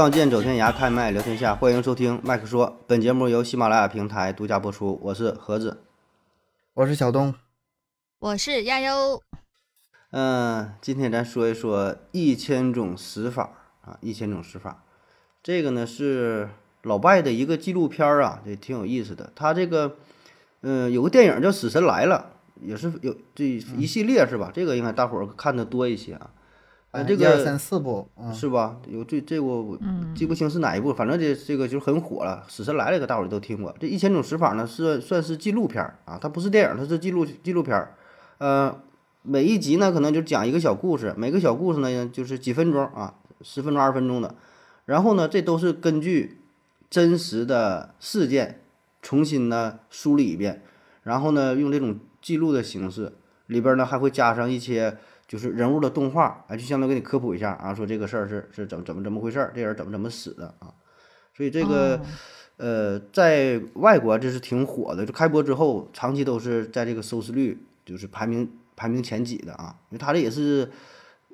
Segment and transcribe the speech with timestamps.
[0.00, 2.80] 仗剑走天涯，开麦聊天下，欢迎收听麦克说。
[2.86, 4.98] 本节目由喜马拉雅平台独家播出。
[5.02, 5.82] 我是盒子，
[6.72, 7.34] 我是小东，
[8.18, 9.22] 我是亚优。
[10.12, 14.84] 嗯，今天咱说一说一千种死法啊，一千种死法。
[15.42, 16.48] 这个呢是
[16.84, 19.30] 老外的一个纪录片啊，也挺有意思的。
[19.36, 19.96] 他这个，
[20.62, 24.50] 嗯，有个电影叫《死神来了》，也是有这一系列是吧？
[24.54, 26.30] 这个应该大伙儿看的多一些啊。
[26.90, 28.76] 啊，这个一二三四部，是吧？
[28.88, 29.78] 有这这我
[30.12, 33.72] 记不清是哪一部，反正这这个就很火了，《死神来了》，个大伙儿都听过。
[33.78, 37.94] 这一千种死法呢，是算是纪录片儿啊，它不是电影，它是纪录纪录片儿。
[38.38, 38.76] 呃，
[39.22, 44.34] 每一集呢，可能就讲一个小故事，每个小故事呢，就是几分钟啊，十分钟、二十分钟的。
[44.86, 46.38] 然后呢，这都是根据
[46.90, 48.62] 真实的事件
[49.00, 50.60] 重新呢梳理一遍，
[51.04, 53.12] 然后呢，用这种记录的形式，
[53.46, 54.98] 里边呢还会加上一些。
[55.30, 60.74] 就是人物的动画，啊，就相当于给你科普一下啊，说这个事儿是是怎么怎么怎么回事儿，这人怎么怎么死的啊，
[61.32, 62.00] 所以这个
[62.56, 70.68] 呃，在外国这是挺火的，就开播之后，长期都是在这个收视率就是排名排名前几的啊，因为他这也是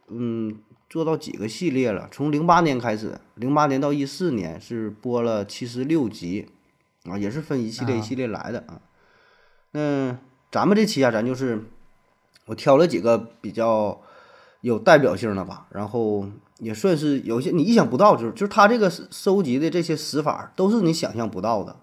[0.08, 0.55] 嗯
[0.91, 6.50] 做到几个系列了，从零八年开始，零八年到一四年是播了七十六集
[7.06, 8.83] 啊，也是分一系列一系列来的啊，
[9.70, 10.19] 那
[10.53, 11.64] 咱们这期啊，咱就是。
[12.47, 14.00] 我挑了几个比较
[14.61, 16.27] 有代表性的吧，然后
[16.58, 21.77] 也算是有些你意想不到，就是就是他这个收集的这些死法都是你想象不到的，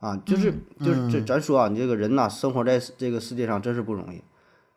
[0.00, 4.22] 啊，就是就是这咱说啊，你这个人呐，生活在这个世界上真是不容易，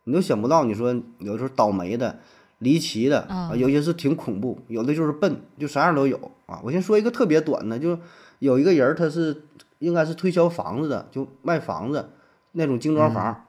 [0.04, 2.20] 你都想不到，你说有的时候倒霉的、
[2.58, 6.60] 离奇的啊，有些是挺恐怖，有的就是笨，就啥样都有啊。
[6.64, 7.98] 我先说一个特别短的，就
[8.40, 9.44] 有一个人他是
[9.78, 12.10] 应该是推销房子的，就卖房子
[12.54, 13.46] 那种精装房。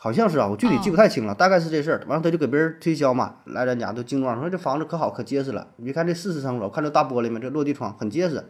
[0.00, 2.04] 好像是啊，我具体记不太清了，大概是这事儿。
[2.06, 5.66] 完了，他就给别人推销嘛，来咱家都精装，说这房子可好可结实了。
[5.74, 8.44] 你别看这四十层楼，看这大玻璃没，这落地窗很结实，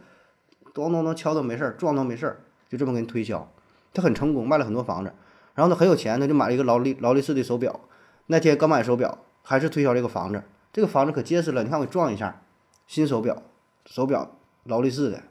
[0.75, 2.37] 咚咚咚敲都没事儿，撞都没事儿，
[2.69, 3.51] 就这么给你推销。
[3.95, 5.11] 他很成功，卖了很多房子。
[5.55, 7.79] 然后他很有钱，他就买了一个劳力劳力士的手表。
[8.27, 11.63] 那天刚买手表，还是推销这个房子，这个房子可结实了。
[11.63, 12.43] 你看我撞一下，
[12.85, 13.41] 新手表，
[13.87, 14.35] 手表
[14.65, 15.23] 劳力士的，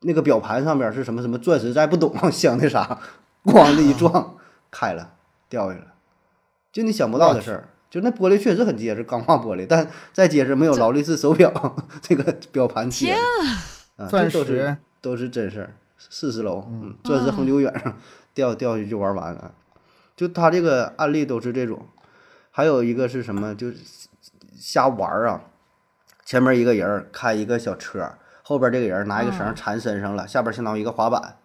[0.00, 2.98] 那个表盘上边是什么什么钻石，咱也不懂， 想那啥，
[3.44, 4.34] 咣的一撞
[4.72, 5.12] 开了。
[5.48, 5.94] 掉下来了，
[6.72, 13.20] 就你想不到的事儿，就那玻璃确实很结实，钢化玻璃，但再结实没有劳力士手表 这个表盘结实
[13.96, 15.74] 啊，这都是都是真事儿。
[15.98, 17.96] 四十楼，嗯，钻石恒久远上
[18.34, 19.54] 掉掉下去就玩完了，
[20.14, 21.86] 就他这个案例都是这种。
[22.50, 23.76] 还有一个是什么，就是
[24.54, 25.40] 瞎玩儿啊，
[26.24, 28.12] 前面一个人开一个小车，
[28.42, 31.36] 后边这个人拿一个绳缠身上了，下边相当于一个滑板，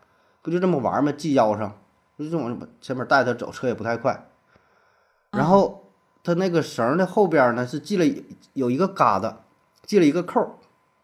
[0.41, 1.13] 不就这么玩吗？
[1.17, 1.80] 系腰上。
[2.17, 4.27] 就往前面带他走，车也不太快。
[5.31, 5.91] 然后
[6.23, 8.05] 他那个绳的后边呢是系了
[8.53, 9.35] 有一个疙瘩，
[9.85, 10.59] 系了一个扣，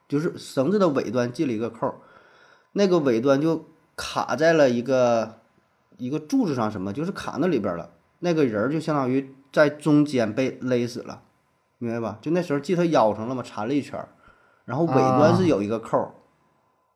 [0.07, 1.95] 就是绳子的尾端系了一个扣，
[2.73, 5.39] 那个尾端就卡在了一个
[5.97, 7.91] 一个柱子上，什么就是卡那里边了。
[8.19, 11.21] 那个人就相当于在中间被勒死了，
[11.77, 12.19] 明白吧？
[12.21, 14.07] 就那时候系他腰上了嘛，缠了一圈，
[14.65, 16.13] 然后尾端是有一个扣，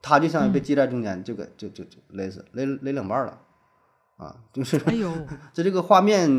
[0.01, 3.39] 他就相当于被系在中间，就给就就就勒死，勒勒两半了。
[4.21, 5.11] 啊，就是，哎呦，
[5.51, 6.29] 这这个画面，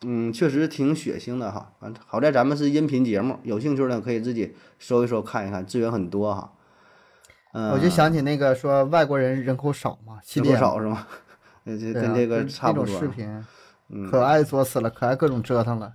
[0.00, 1.70] 嗯，确实挺血腥的哈。
[1.78, 6.50] 反正好在咱们是音频节目，有兴趣的可以自己搜一搜看一看，资源很多哈。
[7.52, 11.06] 嗯，我就想起那个说外国人人口少嘛，人口少是吗？
[11.66, 12.98] 这跟这个差不多。
[12.98, 13.44] 视频，
[14.10, 15.92] 可爱作死了，可爱各种折腾了。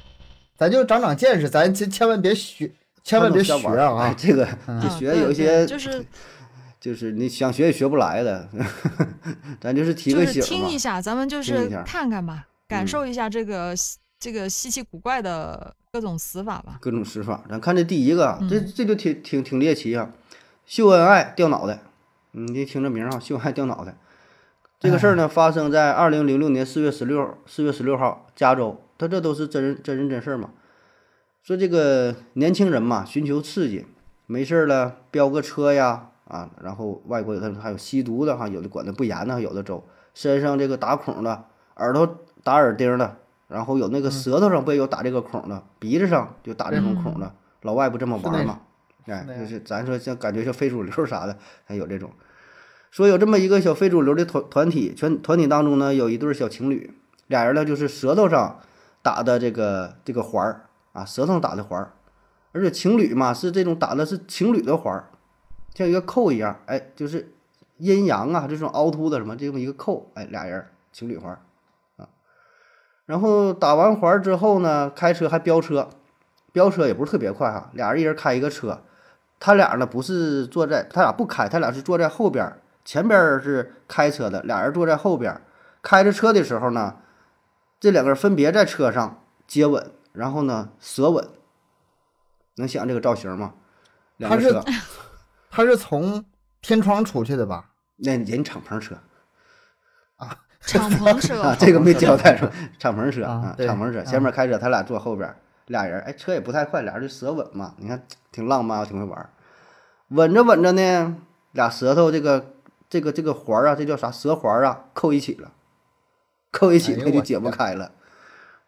[0.56, 2.72] 咱就长长见识，咱千千万别学，
[3.04, 4.14] 千万别学啊！
[4.16, 4.48] 这个
[4.88, 6.06] 学有一些就是。
[6.84, 8.50] 就是你想学也学不来的，
[9.62, 10.46] 咱就是提个醒嘛。
[10.46, 13.74] 听一下，咱们就是看看吧，感受一下这个
[14.20, 16.80] 这个稀奇古怪的各种死法吧。
[16.82, 20.12] 各种死法，咱看这第一个，这这就挺挺挺猎奇啊！
[20.66, 21.80] 秀恩爱掉脑袋，
[22.32, 23.96] 你听这名啊，秀恩爱掉脑袋。
[24.78, 28.82] 这个事儿呢，发生在二零零六年四月十六四月十六号，加州。
[28.98, 30.50] 他这都是真人真人真事儿嘛。
[31.42, 33.86] 说这个年轻人嘛，寻求刺激，
[34.26, 36.10] 没事儿了飙个车呀。
[36.26, 39.84] 啊，然后外国有的还有吸毒的哈，有的管的不严的，有的州
[40.14, 43.18] 身上这个打孔的，耳朵打耳钉的，
[43.48, 47.34] 然后有那个舌头上不也有打这个孔的，鼻子上就打这种孔的，
[47.64, 48.62] 老外不这么玩嘛？
[49.06, 52.10] 哎，就是咱说像感觉像非主流啥的，还有这种，
[52.90, 56.94] 说有这么一个小非主流的团团体，全团体当中呢有一对小情侣，
[57.28, 58.60] 俩人呢就是舌头上
[59.02, 60.62] 打的这个这个环儿
[60.94, 61.92] 啊，舌头上打的环儿，
[62.54, 65.10] 而且情侣嘛是这种打的是情侣的环儿。
[65.74, 67.34] 像一个扣一样，哎，就是
[67.78, 71.32] 阴阳啊，这种凹凸的什么，这么一个扣，哎，俩人情侣环
[71.98, 72.08] 啊。
[73.06, 75.90] 然后打完环之后呢，开车还飙车，
[76.52, 78.84] 飙车也不是特别快哈，俩人一人开一个车，
[79.40, 85.42] 他俩呢不是坐在，他俩不开，他俩是坐在后边儿，前边儿是开车的，俩人坐在后边儿。
[85.82, 86.98] 开着车的时候呢，
[87.80, 91.28] 这两个人分别在车上接吻，然后呢舌吻。
[92.56, 93.56] 能想这个造型吗？
[94.18, 94.64] 两个车，
[95.56, 96.26] 他是从
[96.64, 97.70] 天窗出去的吧？
[97.98, 98.96] 那人敞篷车
[100.16, 109.30] 啊 敞篷车啊，这个没交代说敞篷车啊敞篷车啊前面开车，他俩坐后边儿，俩人哎车也不太快，俩人就舌吻嘛，你看挺浪漫，挺会玩儿。
[110.08, 111.18] 吻着吻着呢，
[111.52, 112.54] 俩舌头这个
[112.90, 115.52] 这个这个环儿啊，这叫啥舌环儿啊，扣一起了，
[116.52, 117.92] 扣一起哎呦它就解不开了。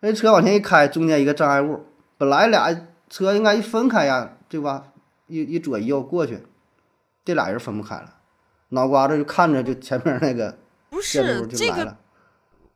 [0.02, 1.84] 那车往前一开，中间一个障碍物，
[2.20, 2.70] 本来俩
[3.10, 4.92] 车应该一分开呀，对吧？
[5.26, 6.46] 一一左一右过去，
[7.26, 8.16] 这俩人分不开了，
[8.70, 10.58] 脑瓜子就看着就前面那个
[10.90, 11.98] 不是这个就来了。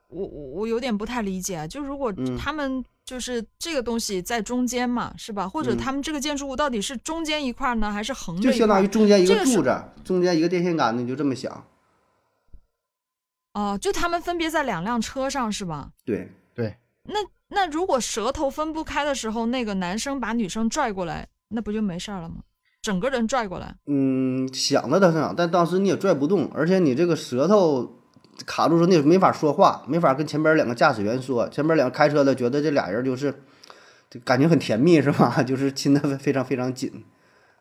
[0.09, 5.47] 我我我有点不太理解啊，就如果嗯他们就是这个东西在中间嘛，是吧？
[5.47, 8.51] 或者嗯他们这个建筑物到底是中间一块呢，还是横着？
[8.51, 11.63] 就相当于中间一个柱子，中间一个电线杆子，你就这么想。
[13.53, 15.91] 哦、就他们分别在两辆车上是吧？
[16.05, 16.31] 对，
[17.03, 17.19] 那
[17.49, 22.37] 那如果舌头分不开的时候，那个男生把女生拽过来，那不就没事儿了吗？
[22.81, 27.99] 整个人拽过来，嗯，想的倒是想，但当时你也拽不动，而且你这个舌头
[28.45, 31.49] 卡住时候，你也没法说话，没法跟前边两个驾驶员说。
[31.49, 33.33] 前边两个开车的觉得这俩人就是，
[34.09, 35.41] 就感情很甜蜜是吧？
[35.43, 37.03] 就是亲的非常非常紧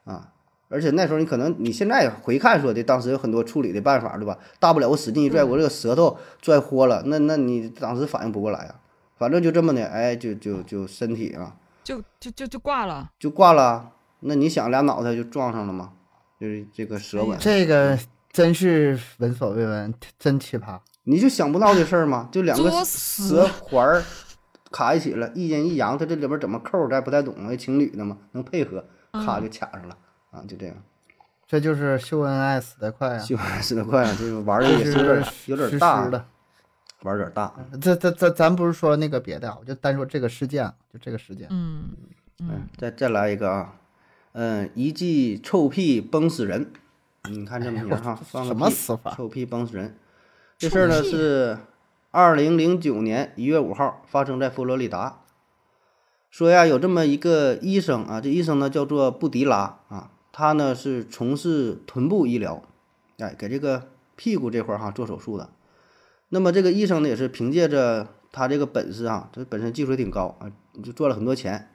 [0.05, 0.29] 啊。
[0.69, 4.39] 而且那时候你可能你现在回看说的，当时有很多处理的办法，对吧？
[4.61, 8.77] 大不了我使劲一拽，我这个舌头拽豁了，那那你当时反应不过来啊。
[9.17, 13.11] 反正就这么的，哎，就就就身体啊，就就就就挂了。
[13.19, 13.91] 就挂了。
[14.21, 15.93] 那你想俩脑袋就撞上了吗？
[16.41, 17.99] 就是这个舌吻，这个
[18.31, 20.79] 真是闻所未闻，真奇葩。
[21.05, 22.29] 你就想不到的事儿吗？
[22.31, 24.03] 就两个舌环儿
[24.71, 29.97] 卡一起了，一阴一阳，它这里边怎么扣儿咱不太懂啊，情侣的嘛，能配合，咔就卡上了、
[30.31, 30.77] 啊，就这样。
[31.47, 33.19] 这就是秀恩爱死得快啊！
[33.19, 36.25] 秀恩爱死得快啊，这个玩的也是有点有点大施，的。
[37.03, 37.55] 玩儿有点大。
[37.81, 41.49] 这这这，咱不是说那个别的啊，我就单说这个事件，就这个事件。
[41.51, 41.85] 嗯
[42.41, 43.73] 嗯嗯，再再来一个啊，
[44.41, 46.71] 嗯，一记臭屁崩死人。
[47.29, 49.13] 你看这名儿哈，放个什么屁死法？
[49.17, 49.99] 臭屁崩死人。
[50.57, 51.59] 这事儿呢是
[52.13, 55.23] 二零零九年一月五号发生在佛罗里达。
[56.31, 62.63] 说呀，有这么一个医生啊，这医生呢叫做布迪拉啊，他呢是从事臀部医疗，
[63.19, 65.51] 哎，给这个屁股这块儿哈做手术的。
[66.29, 70.47] 那么这个医生呢也是凭借着他这个本事啊，这本身技术也挺高啊，
[70.81, 71.69] 就赚了很多钱。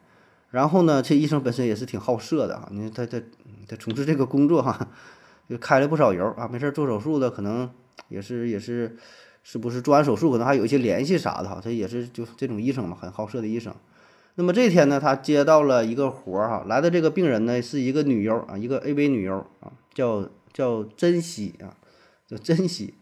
[0.54, 3.26] 然后呢，这医生本身也是挺好色的啊，你看他他
[3.68, 4.88] 他从事这个工作哈，
[5.50, 7.68] 就开了不少油啊，没事儿做手术的可能
[8.10, 8.96] 也是也是，
[9.42, 13.74] 是不是做完手术可能还有一些联系啥的哈，他也是就这种医生嘛，很好色的医生。
[14.36, 21.74] 那么这天呢，他接到了一个活儿哈，来的这个病人呢是一个女优啊，一个 AV 女优啊，叫叫珍惜啊，
[22.28, 22.94] 叫珍惜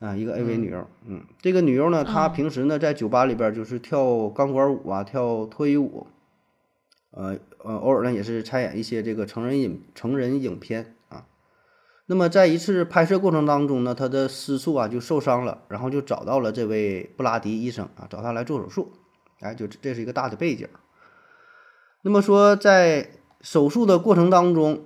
[0.00, 0.84] 啊，一个 AV 女优。
[1.06, 6.08] 嗯，这个女优呢，她嗯平时呢在酒吧里边就是跳钢管舞啊，跳脱衣舞，
[7.10, 11.26] 呃呃，偶尔呢也是参演一些这个成人影成人影片啊。
[12.06, 18.92] 那么在一次拍摄过程当中呢，他的私处啊就受伤了，然后就找到了这位布拉迪医生啊，找他来做手术。
[19.40, 20.68] 哎，就这是一个大的背景。
[22.02, 23.10] 那么说，在
[23.40, 24.84] 手术的过程当中，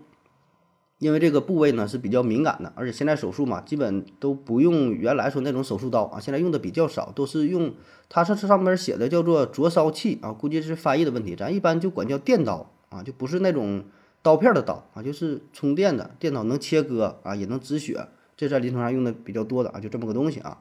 [1.03, 7.75] 因为这个部位呢是比较敏感的，而且现在手术嘛，基本都不用原来说那种手术刀啊，现在用的比较少，都是用
[8.09, 13.83] 它是上面写的叫做灼烧器啊，估计是翻译的问题，咱一般就管叫电刀啊，就不是那种
[14.23, 18.07] 刀片的刀啊，就是充电的电刀，能切割啊，也能止血，
[18.37, 20.59] 这在临床上用的比较多的啊，就这么个东西啊。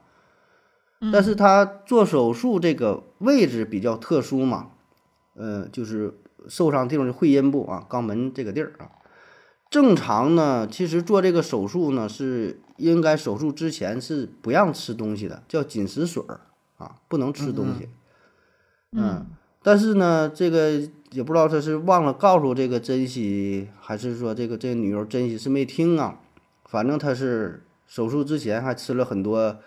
[1.13, 4.71] 但是他做手术这个位置比较特殊嘛，
[5.35, 6.15] 呃，就是
[6.47, 8.89] 受伤地方是会阴部啊，肛门这个地儿啊。
[9.71, 16.41] 正常呢，其实做这个手术呢，是应该手术之前是不让吃东西的，叫紧食水儿
[16.77, 17.87] 啊，不能吃东西。
[18.91, 19.25] 嗯，
[19.63, 20.71] 但是呢，这个
[21.11, 26.19] 也不知道他是忘了告诉这个珍惜，还是说这个这个女友珍惜是没听啊。
[26.65, 29.57] 反正他是手术之前还吃了很多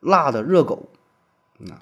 [0.00, 0.88] 辣的热狗，
[1.58, 1.76] 嗯呐，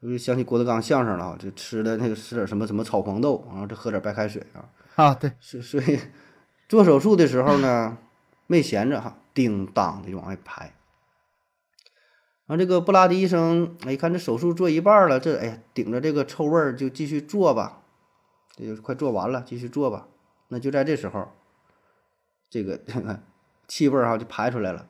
[0.00, 4.66] 我就想起郭德纲相声了啊，就吃的那个吃点什么什么炒黄豆，然后再喝点白开水啊。
[4.96, 5.96] 啊，对，所所以
[6.70, 7.98] 做手术的时候呢，
[8.46, 10.72] 没闲着哈，叮当的就往外排。
[12.46, 17.82] 然后这个布拉迪医生，哎，一看这手术做一半了，这哎呀，顶着这个臭味儿就继续做吧，
[18.54, 20.06] 这就快做完了，继续做吧。
[20.46, 21.32] 那就在这时候，
[22.48, 22.80] 这个
[23.66, 24.86] 气味儿哈就排出来了。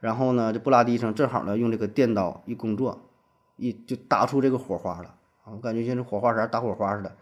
[0.00, 3.08] 然后呢，这布拉迪医生正好呢用这个电刀一工作，
[3.54, 5.14] 一就打出这个火花了
[5.44, 5.54] 啊！
[5.54, 7.16] 我感觉像这火花啥打火花似的，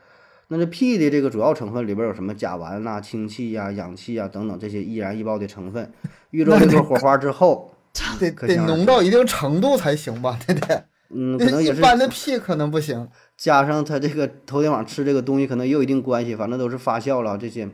[0.52, 5.92] 那这屁的这个主要成分里边有什么甲烷呐、氢气呀、氧气呀等等这些易燃易爆的成分，
[6.30, 7.73] 遇着 这个火花之后，
[8.19, 10.37] 得浓到一定程度才行吧？
[10.45, 10.83] 对不对？
[11.14, 13.09] 嗯，可能也是一般的屁可能不行。
[13.37, 17.69] 加上它这个头天晚上吃这个东西，可能也有一定关系，反正都是发酵了这些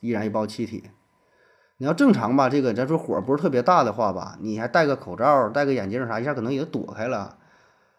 [0.00, 0.82] 易燃易爆气体。
[1.78, 7.36] 你要正常吧，这个咱说火不是特别大的话吧，你还戴个口罩、戴个眼镜啥，一下可能也躲开了。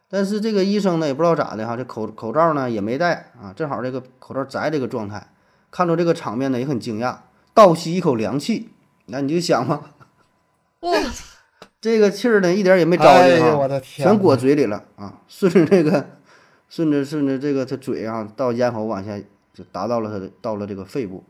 [0.09, 5.27] 但是这个医生呢，也不知道咋的哈，这口口罩呢也没戴啊，正好这个口罩摘这个状态，
[5.69, 7.17] 看着这个场面呢也很惊讶，
[7.53, 8.69] 倒吸一口凉气，
[9.07, 9.91] 那你就想嘛，
[10.79, 10.91] 哇，
[11.81, 13.79] 这个气儿呢一点儿也没招哎哈！
[13.81, 15.21] 全裹嘴里了啊！
[15.27, 16.09] 顺着这个，
[16.69, 19.19] 顺着顺着这个他嘴啊，到咽喉往下
[19.53, 21.23] 就达到了他的到了这个肺部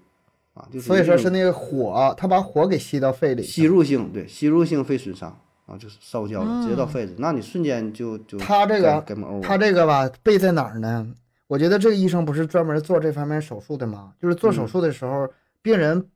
[0.54, 3.42] 啊，就是所以说是那个火，他把火给吸到肺里。
[3.42, 9.04] 吸入性对吸入性肺损伤啊，就是烧焦了，直接到嗯肺子，那你瞬间就就他这个
[9.44, 11.06] 他这个吧，背在哪儿呢？
[11.46, 14.14] 我觉得这个医生不是专门做这方面手术的吗？
[14.22, 15.30] 就是做手嗯术的时候，
[15.62, 16.10] 病人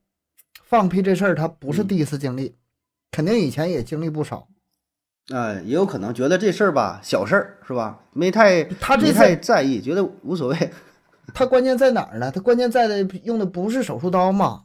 [0.64, 2.54] 放屁这事儿他不是嗯第一次经历，
[3.10, 4.48] 肯定以前也经历不少。
[5.32, 8.00] 哎，也有可能觉得这事儿吧小事儿是吧？
[8.12, 10.70] 没太他这没太次在意，觉得无所谓。
[11.32, 12.30] 他关键在哪儿呢？
[12.30, 14.64] 他关键在的用的不是手术刀嘛？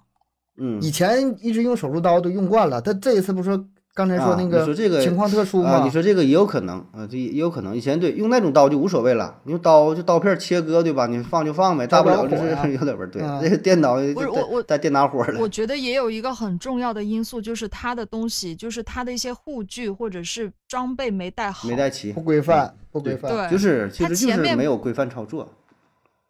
[0.60, 3.65] 嗯以前一直用手术刀都用惯了，他这一次不是说
[3.98, 5.89] 刚才说啊那你说这个情况特殊啊，吗你？
[5.89, 7.75] 说这个也有可能啊，这也有可能。
[7.75, 11.08] 以前对用那种刀就无所谓了，你用刀就刀片切割对吧？
[11.08, 13.10] 你放就放呗，大不了就是 有点味儿。
[13.10, 15.39] 对，嗯这个电脑就不是我我带电打火了。
[15.39, 21.68] 我觉得也有一个很重要的因素，就是他的东西，就是他的一些护具或者是装备没带好。
[21.68, 23.32] 没带齐不，规范，不规范。
[23.32, 25.51] 对，就是其它实就是前面没有规范操作。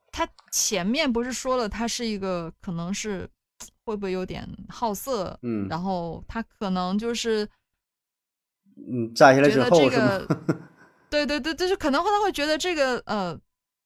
[0.10, 3.28] 他前面不是说了，他是一个可能是
[3.86, 7.48] 会不会有点好色，嗯然后他可能就是
[8.92, 10.08] 嗯，摘下来之后这是吗？
[10.28, 10.38] 个，
[11.10, 13.38] 对对对，就是可能他会觉得这个呃，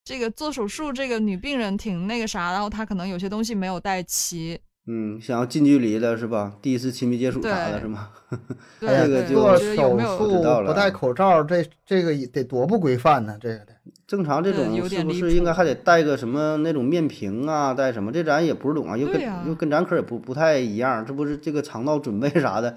[0.04, 6.54] 这个做手术这个女病人挺那个啥，然后她可能有些东西没有带齐，嗯，想要近距离的是吧？
[6.60, 8.10] 第一次亲密接触啥的是吗？
[8.80, 13.36] 对这个就手术不戴口罩，这这个也得多不规范呢？
[13.40, 13.72] 这个得
[14.06, 17.72] 正常这种是不是应该谱还得带个什么那种面屏啊？
[17.72, 18.10] 带什么？
[18.12, 21.04] 这咱也不是懂啊，又跟又跟咱可也不不太一样。
[21.06, 22.76] 这不是这个肠道准备啥的，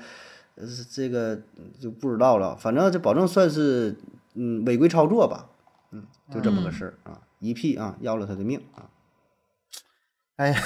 [0.55, 1.39] 呃，这个
[1.79, 2.55] 就不知道了。
[2.55, 3.95] 反正这保证算是
[4.33, 5.49] 嗯违规操作吧，
[5.91, 7.21] 嗯，就这么个嗯事儿啊。
[7.39, 8.89] 一屁啊，要了他的命啊！
[10.37, 10.59] 哎呀，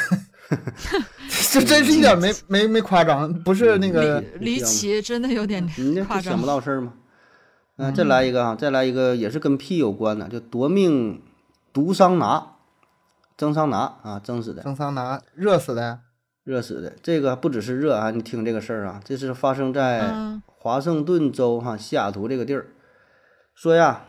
[1.52, 6.48] 这真是一点没 没没夸张，不是那个离离奇，真的有点你这夸张就想不。
[6.48, 6.94] 到事儿吗？
[7.78, 11.22] 嗯、再来一个啊，再来一个也是跟屁有关的，就夺命
[11.72, 12.56] 毒桑拿，
[13.38, 14.62] 蒸桑拿啊，蒸死的。
[14.64, 16.00] 蒸桑拿热死的，
[16.50, 16.94] 热死的。
[17.04, 22.66] 这个不只是热啊，你听这个事儿啊，这是发生在嗯华盛顿州哈西雅图这个地儿。
[23.54, 24.08] 说呀，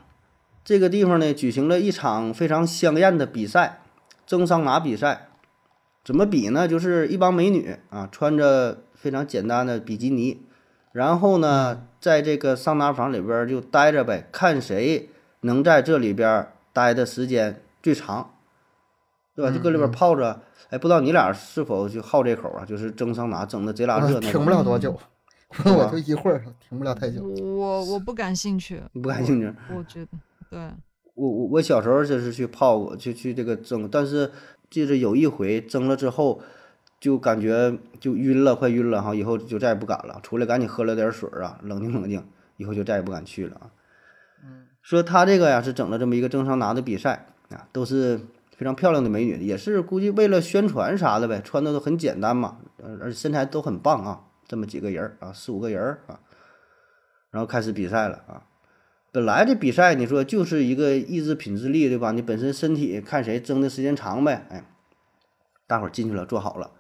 [0.65, 3.83] 这个地方呢举行了一场非常香艳的比赛，
[4.27, 5.29] 蒸桑拿比赛。
[6.03, 6.67] 怎么比呢？
[6.67, 10.41] 就是一帮美女啊，穿着非常简单的比基尼，
[10.93, 15.11] 然后呢，在这个桑拿房里边儿就待着呗，看谁
[15.43, 18.33] 能在这里边儿待的时间最长，
[19.35, 19.51] 对吧？
[19.51, 20.41] 就搁里边泡着。
[20.71, 22.65] 哎，不知道你俩是否就好这口啊？
[22.65, 24.93] 就是蒸桑拿蒸的贼拉热那我挺不了多久，
[25.65, 27.25] 吧我就一会儿，停不了太久。
[27.27, 29.53] 我我不感兴趣，你不感兴趣？
[29.75, 30.09] 我觉得
[30.49, 30.59] 对，
[31.15, 34.31] 我我我小时候就是去泡过，就去这个蒸，但是
[34.71, 36.41] 记着有一回蒸了之后，
[37.01, 40.21] 就感觉就晕了，快晕了哈，以后就再也不敢了。
[40.23, 42.25] 出来赶紧喝了点水啊，冷静冷静，
[42.59, 43.71] 以后就再也不敢去了啊。
[44.83, 48.21] 说他这个呀是整了这么一个蒸桑拿的比赛啊，都是
[48.61, 56.21] 非常漂亮的美女，也是估计为了宣传啥的呗，穿的都很简单嘛，呃而且身材都很棒啊，这么几个人儿啊，四五个人儿啊，
[57.31, 58.43] 然后开始比赛了啊。
[59.13, 62.13] 本来这比赛你说就是一个意志品质力对吧？
[62.13, 64.63] 你本身身体看谁争的时间长呗，哎，
[65.67, 66.71] 大伙儿进去了，坐好了，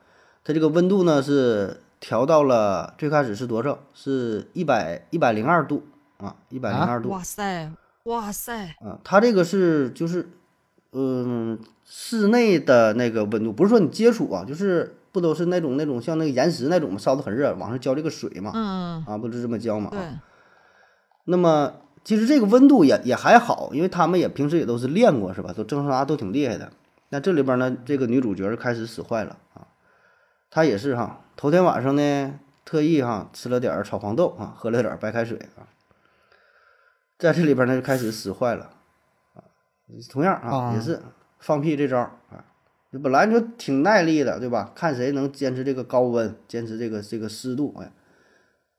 [0.45, 3.79] 它这个温度呢是调到了最开始是多少？
[3.95, 5.83] 是一百一百零二度
[6.19, 7.73] 啊，一百零二度哇塞
[8.05, 10.29] 哇塞，啊，它这个是就是，
[10.93, 19.91] 嗯，室内的那个温度，不是说你接触啊，就是不都是那种那种像那个岩石那种嘛，烧得很热，往上浇这个水嘛，嗯，啊，不是这么浇嘛，
[21.27, 25.53] 那么其实这个温度也也还好，因为他们也平时也都是练过是吧？
[25.53, 26.73] 都蒸桑拿都挺厉害的。
[27.11, 29.69] 那这里边呢，这个女主角就开始使坏了啊，
[30.51, 35.71] 她也是哈，头天晚上呢特意哈吃了点儿炒黄豆啊，喝了点儿白开水啊，
[37.17, 38.65] 在这里边呢就开始使坏了。
[38.65, 38.80] 啊，
[40.11, 41.01] 同样啊啊也是
[41.39, 42.45] 放屁这招儿啊，
[43.03, 44.73] 本来就挺耐力的对吧？
[44.75, 47.93] 看谁能坚持这个高温，坚持这个这个湿度，哎。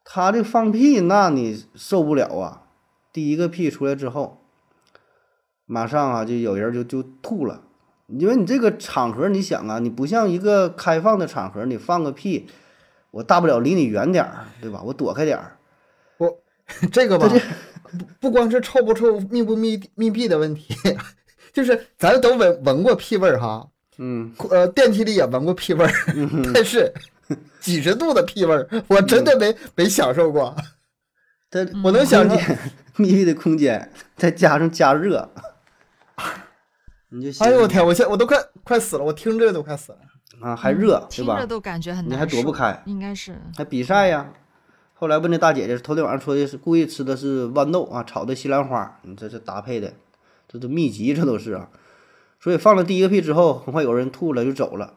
[0.04, 2.64] 他这放屁，那你受不了啊！
[3.14, 4.42] 第一个屁出来之后，
[5.68, 7.62] 马上啊就有人就就吐了，
[8.08, 12.50] 因为你这个场合，你想啊，你不像一个开放的场合，你放个屁，
[13.12, 14.82] 我大不了离你远点儿，对吧？
[14.84, 15.58] 我躲开点儿。
[16.18, 16.40] 我
[16.92, 17.30] 这个吧，
[17.98, 20.76] 不不光是臭不臭、密不密密闭的问题，
[21.54, 23.68] 就是咱都闻闻过屁味儿哈。
[23.98, 25.92] 嗯，呃，电梯里也闻过屁味儿，
[26.54, 26.92] 但是
[27.60, 30.56] 几十度的屁味儿，我真的没没享受过。
[31.52, 32.58] 这我能想象
[32.96, 35.30] 密闭的空间，再加上加热，
[37.10, 40.00] 你就哎呦我天，我现我都快快死了，我听着都快死了
[40.42, 41.36] 啊，还热，对吧？
[41.36, 44.26] 听着都感觉很难你还躲不开，应该是还比赛呀。
[45.02, 49.94] 后来问那大姐姐，头天晚上说的是故意吃的是豌豆啊，炒的西兰花，你这是搭配的，
[50.48, 51.70] 这都秘籍，这都是啊。
[52.40, 54.94] 所以放了第一个屁之后，很快有人吐了就走了，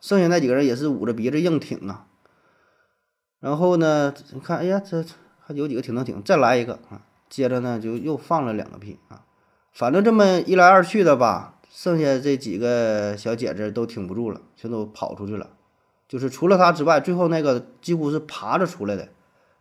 [0.00, 2.06] 剩下那几个人也是捂着鼻子硬挺啊。
[3.40, 5.04] 然后呢，你看，哎呀，这
[5.40, 7.02] 还有几个挺能挺，再来一个啊。
[7.28, 9.24] 接着呢，就又放了两个屁啊。
[9.72, 15.50] 反正这么一来二去的吧，剩下这几个小姐姐都挺不住了，全都跑出去了。
[16.06, 19.08] 就是除了她之外，最后那个几乎是爬着出来的，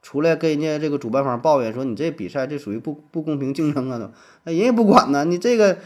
[0.02, 4.12] 出来跟人家这个主办方抱怨说：“你这比赛这属于不不公平竞争啊！”都，
[4.44, 5.78] 那人也不管呢，你这个。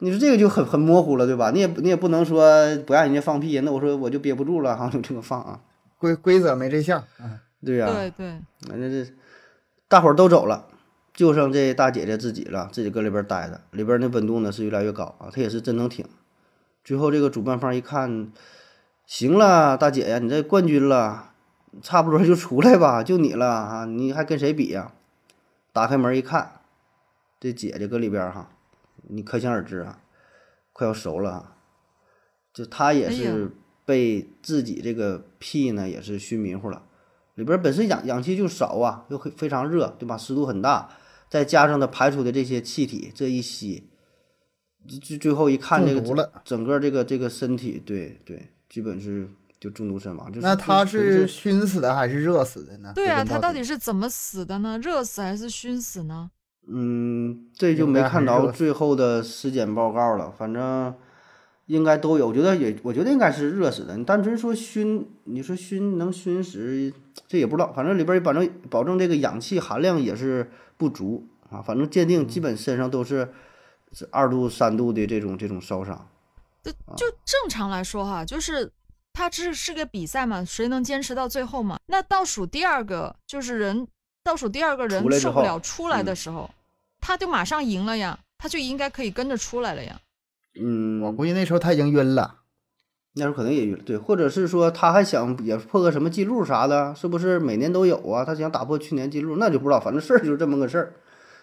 [0.00, 1.52] 你说这个就很很模糊了，对吧？
[1.52, 2.52] 你也你也不能说
[2.84, 5.60] 不让人家放屁，那我说我就憋不住了，哈，就这么放啊。
[5.98, 7.02] 规规则没这项，
[7.64, 8.38] 对呀，对对。
[8.68, 9.10] 反正这
[9.88, 10.66] 大伙儿都走了，
[11.14, 16.04] 就剩这大姐姐自己了，自己搁里边待着，里边那温度呢是越来越高啊，她也是真能挺。
[16.84, 18.32] 最后这个主办方一看，
[19.06, 21.30] 行了，大姐呀，你这冠军了，
[21.82, 24.92] 差不多就出来吧，就你了 啊，你还跟谁比呀？
[25.72, 26.60] 打开门一看，
[27.40, 28.50] 这姐姐搁里边哈。
[29.08, 30.00] 你可想而知啊，
[30.72, 31.56] 快要熟了啊！
[32.54, 33.50] 就他也是
[33.84, 36.84] 被自己这个屁呢，也是熏迷糊了。
[37.34, 40.16] 里边本身氧氧气就少啊，又非常热，对吧？
[40.16, 40.88] 湿度很大，
[41.28, 43.90] 再加上它排出的这些气体，这一吸，
[45.02, 46.00] 最最后一看，这个
[46.44, 49.28] 整个这个这个身体，对对，基本是
[49.64, 50.28] 就中毒身亡。
[50.30, 52.92] 就是那他是熏死的还是热死的呢？
[52.94, 54.78] 对啊，他到底是怎么死的呢？
[54.78, 56.30] 热死还是熏死呢？
[56.66, 60.30] 嗯，这就没看着最后的尸检报告了。
[60.36, 60.94] 反正
[61.64, 63.96] 应该都有，我觉得也，我觉得应该是热死的。
[63.96, 66.92] 你单纯说熏，你说熏能熏死，
[67.26, 67.72] 这也不知道。
[67.72, 71.62] 反正里边反正保证这个氧气含量也是不足啊。
[71.62, 73.30] 反正鉴定基本身上都是
[73.92, 76.06] 是二度、三度的这种这种烧伤。
[76.62, 78.70] 就就正常来说哈，就是
[79.14, 81.78] 它这是个比赛嘛，谁能坚持到最后嘛？
[81.86, 83.88] 那倒数第二个就是人。
[84.26, 86.50] 倒数第二个人受不了出来的时候，
[86.98, 90.00] 他就马上赢了呀，他就应该可以跟着出来了呀。
[90.58, 92.36] 嗯，我估计那时候他已经晕了，
[93.16, 98.24] 那时候可能也晕了，对，或者是说他还想也破个什么记录啥的，是不是每年都有啊？
[98.24, 100.94] 他想打破去年记录，那就不知道，反正事儿就是这么个事儿，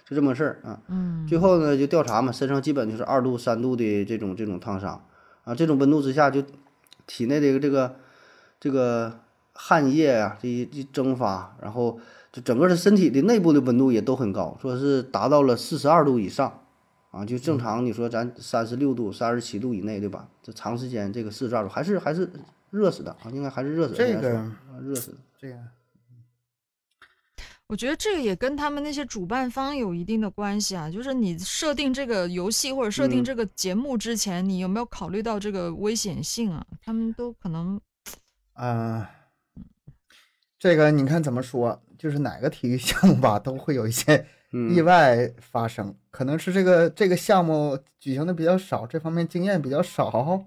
[0.09, 0.79] 就这么个事儿啊。
[0.87, 5.05] 嗯，最后呢就调查嘛，身上基本就是二度、三度的这种这种烫伤
[5.43, 6.43] 啊，这种温度之下就
[7.07, 7.95] 体内的这个
[8.59, 9.19] 这个
[9.53, 11.99] 汗液啊，这一一蒸发，然后。
[12.33, 16.61] 就整个的身体的内部的温度也都很高，说是达到了四十二度以上，
[17.11, 20.29] 啊，就正常你说咱三十六度、三十七度以内，对吧？
[20.41, 22.31] 这长时间这个四十二度还是还是
[22.69, 23.97] 热死的啊，应该还是热死的。
[23.97, 24.49] 这个
[24.81, 25.57] 热死的，这个，
[27.71, 30.89] 我觉得这个也跟他们那些主办方有一定的关系啊。
[30.89, 36.65] 就是你设定这个游戏或者设定这个节目之前，你有没有考虑到这个危险性啊？
[36.83, 37.79] 他们都可能，
[38.51, 39.09] 啊，
[40.59, 41.81] 这个你看怎么说？
[41.97, 44.25] 就是哪个体育项目吧，都会有一些
[44.75, 50.45] 意外发生，可能是这个这个项目举行的比较少，这方面经验比较少。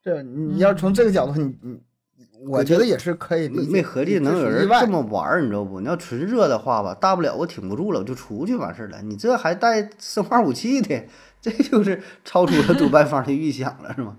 [0.00, 1.78] 这你要从这个角度，你你，
[2.46, 3.70] 我觉得也是可以理解。
[3.70, 5.80] 没合计能有人这么玩儿，你知道不？
[5.80, 9.00] 你要纯热的话吧，大不了我挺不住了，我就出去完事儿了。
[9.02, 11.04] 你这还带生化武器的，
[11.40, 14.16] 这就是超出了主办方的预想了，是吗？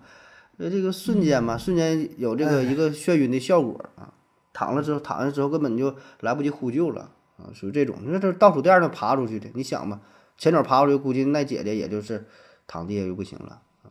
[0.58, 4.14] 那这个瞬间嘛，瞬间有这个一个眩晕的效果啊。
[4.54, 7.98] 躺了之后，躺下之后根本就来不及呼救了啊，属于这种。
[8.04, 10.00] 你说这倒数第二个爬出去的，你想吧，
[10.38, 12.26] 前脚爬出去，估计那姐姐也就是
[12.68, 13.90] 躺地下就不行了啊。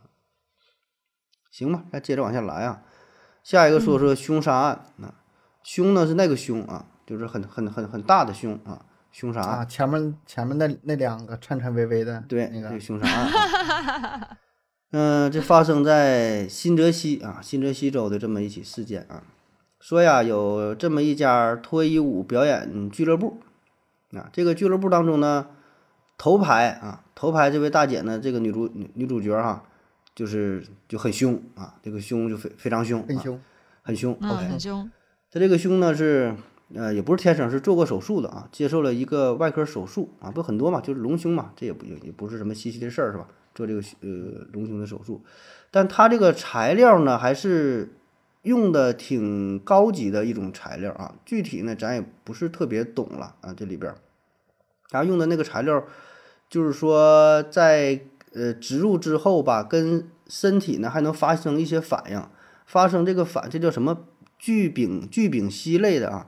[1.51, 2.81] 行吧，那接着往下来啊。
[3.43, 5.13] 下一个说说凶杀案啊，
[5.63, 9.67] 凶呢是那个凶啊，就是很很很很大的凶啊，凶杀案。
[9.67, 14.37] 前面前面那那两个颤颤巍巍的，对，那个凶杀案。
[14.95, 19.23] 嗯，这发生在新泽西啊，新泽西州的这么一起事件啊。
[19.79, 23.41] 说呀，有这么一家脱衣舞表演俱乐部，
[24.13, 25.47] 啊，这个俱乐部当中呢，
[26.17, 29.63] 头牌啊，头牌这位大姐呢，这个女主女女主角哈，
[30.15, 33.39] 就是就很凶啊，这个凶就非非常凶，很凶，
[33.81, 34.91] 很凶，OK，很凶。
[35.31, 36.35] 他这个凶呢是，
[36.75, 43.27] 呃，也不是天生，是做过手术的啊，接受了一个外科手术啊，不很多嘛，就是隆胸嘛，这也不也也不是什么稀奇的事儿是吧？
[43.55, 45.21] 做这个呃隆胸的手术，
[45.69, 47.93] 但他这个材料呢还是
[48.41, 53.93] 用的挺高级的一种材料啊，具体呢咱也不是特别懂了啊，这里边
[54.89, 55.83] 他用的那个材料，
[56.49, 57.99] 就是说在
[58.33, 62.21] 呃植入之后吧，跟身体呢还能发生一些反应，
[62.65, 64.05] 发生这个反，这叫什么
[64.37, 66.27] 聚丙聚丙烯类的啊。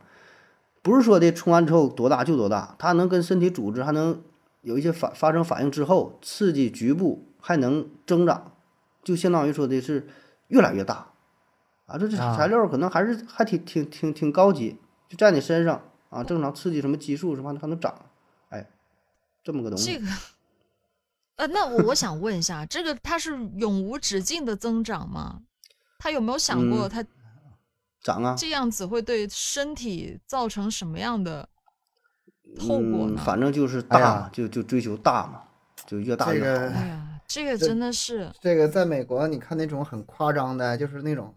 [0.81, 4.21] 不是说的冲完之后多大就多大，它能跟身体组织还能
[4.61, 8.51] 有一些反发生反应之后，刺激局部还能增长，
[9.03, 10.07] 就相当于说的是
[10.49, 11.07] 越来越大
[11.87, 11.97] 啊！
[11.97, 14.77] 这这材料可能还是还挺挺挺挺高级，
[15.09, 17.93] 就在你身上啊，正常刺激什么激素什么还能长，
[18.49, 18.69] 哎，
[19.43, 19.93] 这么个东西。
[19.93, 20.07] 这个，
[21.35, 25.41] 呃，那我我想问一下，这个它是永无止境的增长吗？
[25.99, 27.03] 他有没有想过他？
[28.01, 31.47] 长啊，这样子会对身体造成什么样的
[32.59, 33.21] 后果呢？
[33.25, 35.41] 反正就是大，就就追求大嘛，
[35.85, 36.65] 就越大越好。
[36.65, 41.35] 哎呀，这个真的是这个，在美国你看那种很夸张的，就是那种。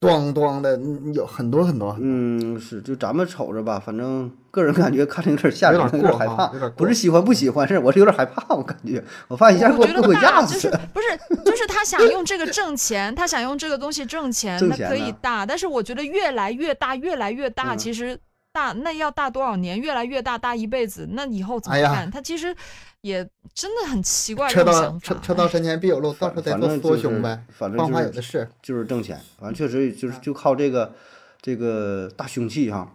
[0.00, 0.78] 咣咣的，
[1.12, 1.96] 有很多很多。
[2.00, 8.54] 嗯，是，就咱们瞅着吧，反正个人感觉看着有点吓人，有点害怕，不是喜欢不喜欢，是我是有点害怕。
[8.54, 10.70] 我感觉，我发现一下给我给我压死。
[10.94, 15.44] 不是，就是他想用这个挣钱，他想用这个东西挣钱，他可以大。
[15.44, 18.16] 但是我觉得越来越大，越来越大，其实
[18.58, 19.78] 大那要大多少年？
[19.78, 22.10] 越来越大，大一辈子，那以后怎么办？
[22.10, 22.54] 他其实。
[23.02, 29.16] 也真的很奇怪，车到车车到山前必有路，到时候再做缩胸呗，反正法有的是，就是挣钱。
[29.38, 30.92] 反正确实就是就靠这个
[31.40, 32.92] 这个大凶器哈，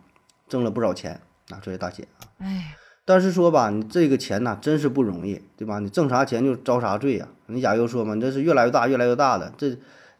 [0.50, 2.28] 挣了不少钱啊，这位大姐啊。
[2.40, 5.80] 哎，但是说吧，你这个钱呐，真是不容易，对吧？
[5.80, 7.26] 你挣啥钱就遭啥罪呀。
[7.46, 9.74] 你亚优说嘛，你这是越来越大，越来越大的，这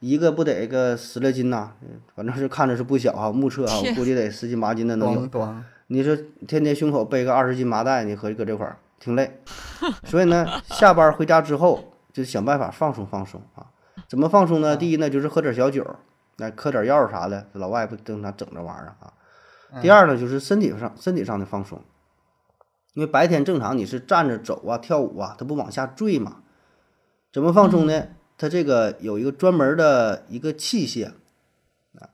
[0.06, 1.72] 一个不得个十来斤呐？
[2.14, 5.30] 反正是看着是不小哈， 目测啊，我估计得十斤八斤的能有。
[5.88, 6.14] 你说
[6.46, 8.76] 天天胸口背个二十斤麻袋，你合计搁这块儿？
[9.00, 9.40] 挺累，
[10.04, 13.68] 所以呢，下班回家之后就想办法放松放松啊。
[14.10, 14.76] 怎么放松呢？
[14.76, 15.96] 第一呢，就是喝点小酒，
[16.36, 17.48] 那嗑点药啥的。
[17.54, 19.14] 老外不经常整这玩意儿啊。
[19.82, 21.82] 第二呢，就是身体上身体上的放松，
[22.94, 26.40] 因为白天正常你是站着走啊、跳舞啊，它不往下坠嘛。
[27.32, 28.08] 怎么放松呢？
[28.44, 31.14] 它这个有一个专门的一个器械
[31.98, 32.10] 啊，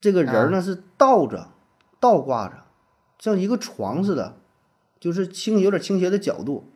[0.00, 1.50] 这个人呢是倒着
[2.00, 2.64] 倒挂着，
[3.20, 4.34] 像一个床似的。
[4.98, 6.70] 就是倾有点倾斜的角度，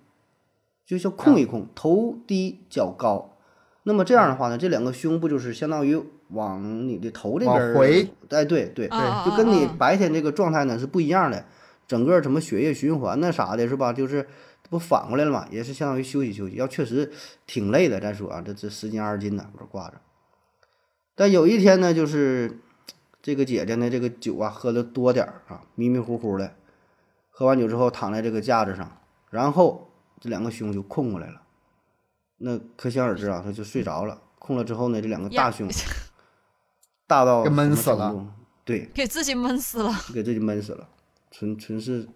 [0.85, 3.37] 就像空一空，头低脚高，
[3.85, 11.44] 那么这样的话呢，这两个胸部就是相当于往你的头这边回，哎，对对对，就跟你白天这个状态呢是不一样的，
[11.87, 13.92] 整个什么血液循环那啥的，是吧？
[13.92, 14.28] 就是
[14.68, 16.57] 不反过来了嘛，也是相当于休息休息。
[16.57, 17.12] 要确实
[17.46, 20.00] 挺累的，再说啊，这这十斤二十斤的我这挂着。
[21.14, 22.61] 但有一天呢，就是
[23.22, 26.55] 这个姐姐呢，这个酒啊喝的多点儿啊，迷迷糊糊的。
[27.31, 28.98] 喝完酒之后，躺在这个架子上，
[29.31, 31.42] 然后这两个胸就空过来了，
[32.38, 34.22] 那可想而知啊，他就睡着了。
[34.38, 35.68] 空了之后呢，这两个大胸
[37.07, 40.88] 大到闷死了，对，给自己闷死了，给自己闷死了，
[41.31, 42.09] 纯纯是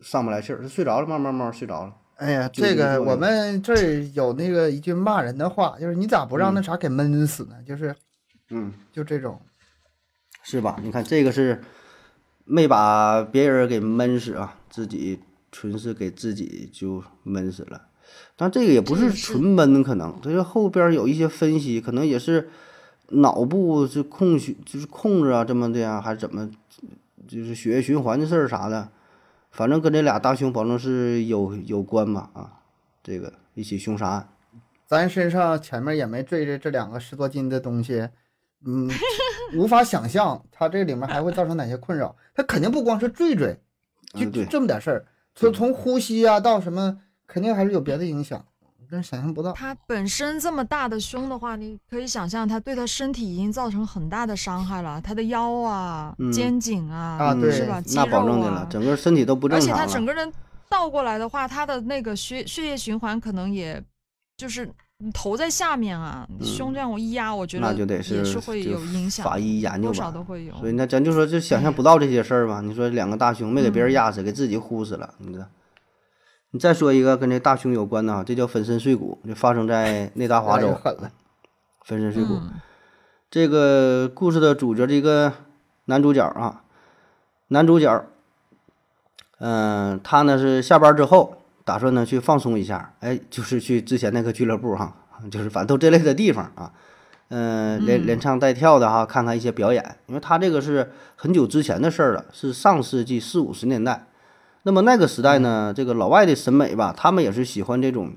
[0.00, 1.94] 上不来气儿，他睡着了，慢慢慢睡着了。
[2.16, 7.54] 哎呀，这个我们这儿有那个一句骂人的话，就是你咋不让那啥给闷死呢？
[7.66, 7.94] 就是，
[8.50, 9.40] 嗯，就这种，
[10.42, 10.78] 是吧？
[10.82, 11.60] 你看这个是
[12.44, 14.54] 没把别人给闷死啊。
[14.70, 15.18] 自己
[15.50, 17.80] 纯是给自己就闷死了，
[18.36, 22.48] 但这个也不是纯闷，可能这个后边有一些分析，可能也是
[23.08, 26.48] 脑部是控血，就是控制啊，这么的呀，还是怎么，
[27.26, 28.88] 就是血液循环的事儿啥的，
[29.50, 32.60] 反正跟这俩大胸保证是有有关吧啊，
[33.02, 34.28] 这个一起凶杀案，
[34.86, 38.08] 咱身上前面也没坠着这两个十多斤的东西，
[38.64, 38.88] 嗯，
[39.54, 43.58] 无法想象它这里面还会造成哪些困扰，它肯定不光是坠坠。
[44.14, 48.42] 就就这么点事儿，从从呼吸啊到什么，肯定还是有别的影响，
[48.90, 49.52] 但是想象不到。
[49.52, 57.82] 他本身这么大的胸的话，你可以想象，他对他身体已经造成很大的伤害了，他的腰啊、肩颈啊，啊对，是吧？
[57.94, 60.32] 那保证的了，整个身体都不正常而且他整个人
[60.68, 63.82] 倒过来的话，他的那个血血液循环可能也
[64.36, 64.68] 就是。
[65.00, 70.52] 你头在下面啊，胸这样我一压，我觉得那就得是会有影响，法医研究吧，多少都会有。
[70.56, 72.60] 所以那咱就说，就想象不到这些事儿吧。
[72.60, 75.46] 你说两个大胸没给别人压死，给自己呼死了，你知道？
[76.50, 80.78] 你再说一个跟这大胸有关的啊，这叫粉身碎骨，就发生在内达华 州。
[81.84, 82.40] 粉身碎骨，
[83.30, 85.32] 这个故事的主角这个
[85.86, 86.64] 男主角啊，
[87.48, 88.04] 男主角，
[89.38, 91.34] 嗯，他呢是下班之后。
[91.64, 94.96] 打算呢去放松一下，哎，就是去之前那个俱乐部哈，
[95.30, 96.72] 就是反正都这类的地方啊，
[97.28, 99.96] 嗯，连连唱带跳的哈，看看一些表演。
[100.06, 104.06] 因为他这个是很久之前的事儿了，是上世纪四五十年代。
[104.64, 108.12] 那么那个时代呢，这个老外的审美吧，他们也是喜欢这种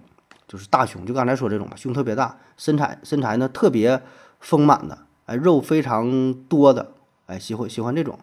[0.48, 4.02] 就是大胸，就刚才说这种吧，胸特别大，身材身材呢特别
[4.40, 6.92] 丰满的，哎，肉非常多的，
[7.28, 8.18] 哎，喜欢喜欢这种。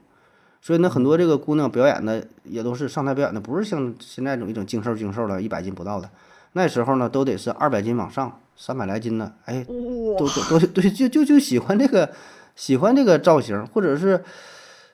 [0.60, 6.10] 所以呢，很多这个姑娘表演的也都是上台表演的，不是像现在这种一种精瘦精瘦的，一百斤不到的。
[6.54, 12.10] 那时候呢，都得是二百斤往上，三百来斤的，哎，都都都对，就就就喜欢这个，
[12.56, 14.24] 喜欢这个造型，或者是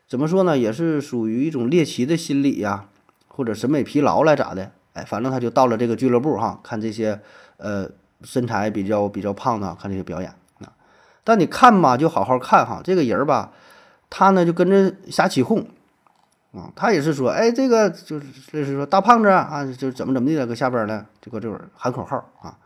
[0.06, 2.84] 怎么说呢，也是属于一种猎奇的心理呀，
[3.34, 4.70] 或者审美疲劳来咋的？
[4.92, 7.20] 哎，反正他就到了这个俱乐部哈，看这些
[7.56, 7.88] 呃
[8.22, 10.70] 身材比较比较胖的，看这些表演啊。
[11.24, 13.52] 但你看吧，就好好看哈，这个人吧。
[14.08, 15.66] 他呢就跟着瞎起哄，
[16.52, 22.56] 啊，他也是说，哎，这个就是类似说大胖子啊，就怎么怎么地了，搁下边呢，这个就是喊口号啊，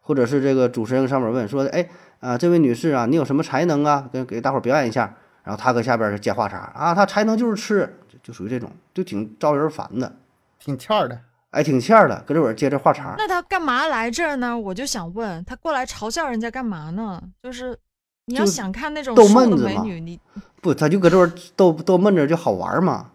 [0.00, 1.86] 或者是这个主持人上面问说，哎，
[2.20, 4.08] 啊，这位女士啊，你有什么才能啊？
[4.10, 5.14] 给给大伙儿表演一下。
[5.42, 10.16] 然后他搁下边接话茬啊，他才能就是吃，就属于这种，就挺招人烦的，
[10.58, 13.14] 挺欠儿的，哎，挺欠儿的，搁这会儿接着话茬。
[13.18, 14.58] 那他干嘛来这儿呢？
[14.58, 17.22] 我就想问他过来嘲笑人家干嘛呢？
[17.42, 17.78] 就是
[18.24, 20.18] 你要想看那种瘦的美女，你。
[20.62, 23.10] 不，他就搁这儿逗逗闷着就好玩嘛，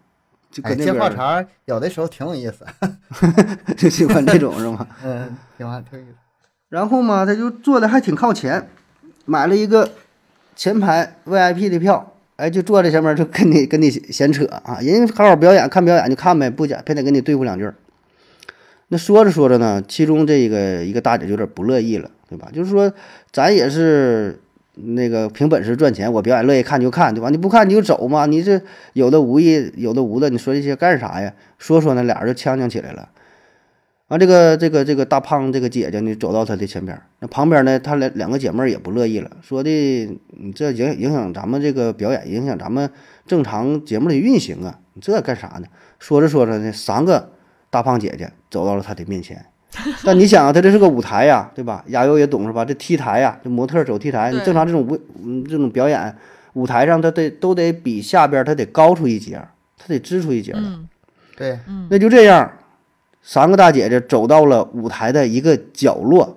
[0.51, 2.63] 就搁那接话茬，有的时候挺有意思，
[3.75, 4.87] 就喜欢这种是吗？
[5.03, 6.15] 嗯，挺欢挺有意思。
[6.69, 8.69] 然后嘛，他就坐的还挺靠前，
[9.25, 9.91] 买了一个
[10.55, 17.69] 前排 VIP 的票，哎，就坐在前面就跟你跟你闲扯啊，人家好好表演，看表演就看呗，不讲偏得跟你对付两句。
[18.88, 22.47] 那说着说着呢，其中这个一个大姐有点不乐意了，对吧？
[22.54, 22.93] 就是说
[23.32, 24.39] 咱也是。
[24.82, 27.30] 那个凭本事赚钱，我表演乐意看就看，对吧？
[27.30, 28.25] 你不看你就走嘛。
[28.25, 28.62] 你这
[28.93, 31.34] 有的无意，有的无的，你说这些干啥呀？
[31.58, 33.10] 说说呢，俩人就呛呛起来了。
[34.09, 42.89] 完，这个这个这个大胖这个姐姐呢，走到他的前边，那旁边呢，他两两个姐妹也不乐意了，说的你这影影响咱们这个表演，影响咱们
[43.25, 44.79] 正常节目的运行啊！
[44.93, 45.67] 你这干啥呢？
[45.99, 47.29] 说着说着呢，三个
[47.69, 49.45] 大胖姐姐走到了他的面前。
[50.03, 51.83] 但你想啊，他这是个舞台呀，对吧？
[51.89, 52.65] 亚优也懂是吧？
[52.65, 56.15] 这 T 台呀，这模特走 T 台，你正常这种舞，嗯，这种表演，
[56.53, 59.39] 舞台上他得都得比下边他得高出一截，
[59.77, 60.61] 他得支出一截来。
[61.37, 62.51] 对，那就这样，
[63.31, 66.35] 三个大姐姐走到了舞台的一个角落，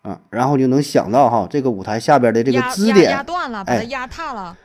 [0.00, 4.56] 啊，然后就能想到哈，这个舞台下边的这个支点，压断了，把它压塌了。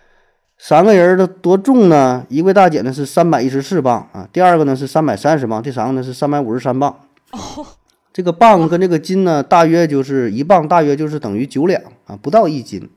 [0.57, 2.25] 三个人的多重呢？
[2.29, 6.97] 一位大姐呢是三百一十四磅啊，第二个呢是三百三十磅，第三个呢是三百五十三磅。
[7.31, 7.65] 哦。
[8.13, 12.89] 这个磅跟这个斤呢，大约就是一磅，大约就是等于九两啊，不到一斤。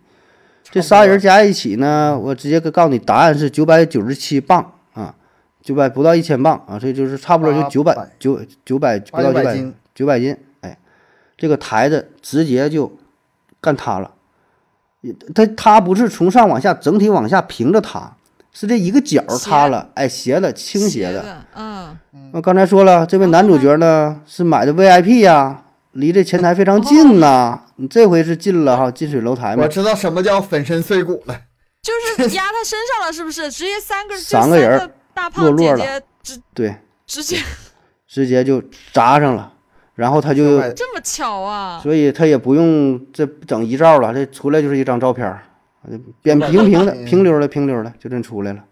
[0.71, 4.78] 这仨人加一起呢，我直接告诉你，答案是九百九十七磅啊，
[5.63, 9.57] 九百不到一千磅啊，这就是差不多就九百九九百不到九百
[9.95, 10.37] 九百斤。
[10.61, 10.79] 哎，
[11.37, 12.91] 这个台子直接就
[13.61, 14.13] 干塌了，
[15.35, 18.15] 它它不是从上往下整体往下平着塌。
[18.51, 21.97] 是这一个角塌了，哎，斜的倾斜的，嗯，
[22.33, 27.63] 那刚才说了，这位男主角呢是买的 VIP 呀，离这前台非常近呐。
[27.77, 29.63] 你这回是进了哈，近水楼台嘛。
[29.63, 31.43] 我知道什么叫粉身碎骨了，
[31.83, 33.49] 就是压他身上了，是不是？
[33.49, 37.37] 直接三个三个人大胖姐姐直对，直接
[38.07, 39.53] 直接就扎上了，
[39.97, 45.37] 然后他就这么巧啊，所以他也不用这整遗照了，这出来就是一张照片。
[46.23, 48.65] 扁平平的平溜的平溜的就这出来了。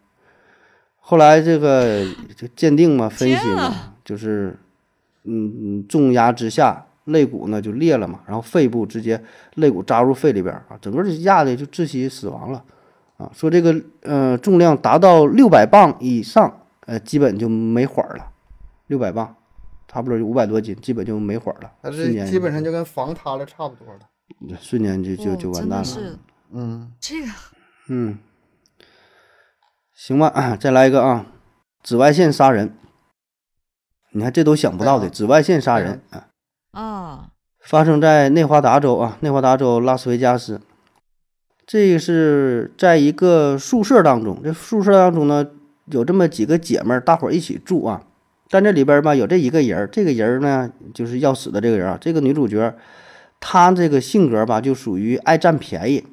[1.01, 2.05] 后来这个
[2.37, 4.57] 就鉴定嘛，分析嘛，就是
[5.25, 9.21] 嗯嗯重压之下，肋骨呢就裂了嘛，然后肺部直接
[9.55, 12.63] 肋骨扎入肺里边啊，整个就压的就窒息死亡了
[13.17, 13.31] 啊。
[13.33, 18.33] 说这个呃重量达到六百磅以上，呃基本就没缓了。
[18.87, 19.35] 六百磅，
[19.89, 21.73] 差不多就五百多斤，基本就没缓了。
[21.83, 26.19] 那是基本上就跟房塌了差不多了，瞬间就就就完蛋了。
[26.53, 27.33] 嗯，这个，
[27.89, 28.19] 嗯，
[29.93, 31.27] 行吧， 再来一个啊，
[31.83, 32.77] 紫外线杀人，
[34.13, 36.29] 你看这都想不到的，紫外线杀人啊，
[36.71, 40.61] 啊，发生在内华达州啊，内华达州拉斯维加斯，
[41.67, 45.45] 这是在一个宿舍当中，这宿舍当中呢
[45.87, 48.03] 有这么几个姐妹，大伙儿一起住啊，
[48.49, 52.73] 但这里边吧有这一个人，这个人呢就是要死的这个人啊，这个女主角，
[53.41, 56.05] 她这个性格吧就属于爱占便宜。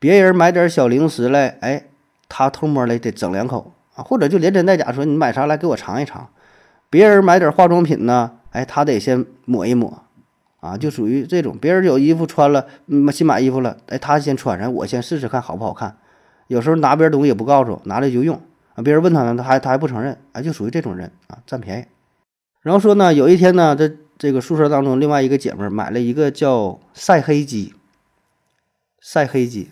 [0.00, 1.84] 别人买点小零食来，哎，
[2.28, 6.28] 他偷摸的得整两口啊，或者就连真带假说你买啥来给我尝一尝。
[6.90, 10.03] 别人买点化妆品呢，哎，他得先抹一抹
[10.64, 11.58] 啊，就属于这种。
[11.60, 15.94] 别人有衣服穿了，嗯，新买衣服了，哎，他先穿上，我先试试看好不好看。
[16.46, 18.34] 有时候拿别人东西也不告诉，拿来就用
[18.74, 18.82] 啊。
[18.82, 21.84] 别人问他呢，他还他还不承认，哎，就属于这种人啊，占便宜。
[22.62, 27.74] 然后说呢，有一天呢，这这个宿舍当中另外一个姐妹买了一个叫晒黑机，
[29.00, 29.68] 晒黑机。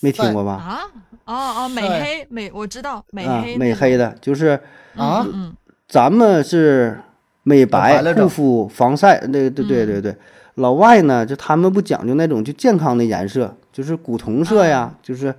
[0.00, 0.52] 没听过吧？
[0.52, 0.80] 啊，
[1.24, 4.60] 哦哦，美黑美，我知道美黑美黑的，就是
[4.96, 5.54] 啊，嗯，
[5.88, 7.00] 咱们是
[7.44, 10.16] 美白护肤防晒，那对对对对，
[10.56, 15.32] 老外呢，就他们不讲究那种就健康的颜色，就是古铜色呀，就是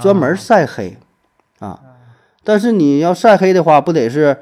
[0.00, 0.96] 专门晒黑
[1.58, 1.80] 啊。
[2.44, 4.36] 但是你要晒黑的话，不得是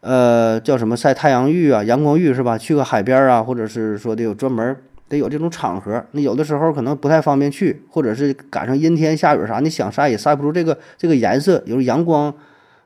[0.00, 2.58] 呃叫什么晒太阳浴啊、阳光浴是吧？
[2.58, 4.76] 去个海边啊，或者是说得有专门
[5.08, 6.04] 得有这种场合。
[6.12, 12.34] 那有的时候可能不太方便去，或者是赶上阴天下雨啥，你想晒也晒不出这个这个颜色，有阳光，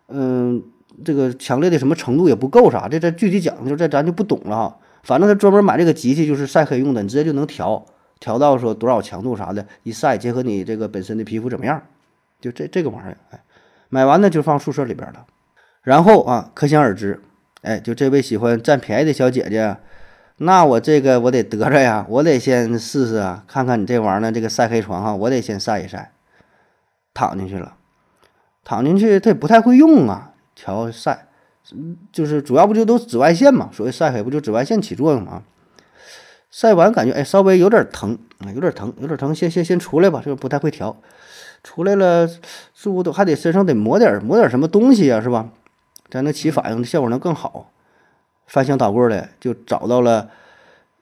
[0.09, 0.63] 嗯，
[1.05, 4.77] 这个强烈的什么程度也不够啥，这这具体讲究这咱就不懂了哈。
[5.03, 7.85] 反正他专门买这个机器就是晒黑用的，你直接就能调，
[8.21, 11.83] 调到说多少强度啥的，一晒结合你这个本身的皮肤怎么样，
[12.41, 13.41] 就这这个玩意儿，哎，
[13.89, 15.27] 买完呢就放宿舍里边了。
[15.83, 17.21] 然后啊，可想而知，
[17.63, 19.77] 哎，就这位喜欢占便宜的小姐姐，
[20.39, 26.13] 那我这个我得得着呀，我得先试试啊，看看你这玩意儿呢，这个晒黑床哈，我得先晒一晒。
[27.15, 27.75] 躺进去了，
[28.63, 31.27] 躺进去他也不太会用啊，调晒。
[32.11, 33.69] 就是主要不就都紫外线嘛？
[33.71, 35.43] 所谓晒黑不就紫外线起作用嘛？
[36.51, 40.97] 晒完感觉哎稍微有点疼啊，有点疼，有点疼，先先先出来吧，这个不太会调。
[41.63, 42.27] 出来了
[42.73, 45.51] 是不都还得身上得抹点抹点什么东西啊，是吧？
[46.11, 47.71] 才能起反应，效果能更好。
[48.47, 50.31] 翻箱倒柜的就找到了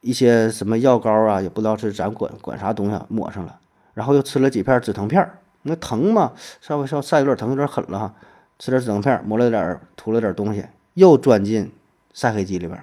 [0.01, 3.61] 一些什么药膏啊，也不知道是咱管管啥东西抹上了，
[3.95, 5.31] 然后又吃了几片止疼片
[5.63, 8.15] 那疼嘛，稍微稍晒有点疼，有点狠了哈。
[8.59, 10.65] 吃点止疼片，抹了点，涂了点东西，
[10.95, 11.71] 又钻进
[12.13, 12.83] 晒黑机里边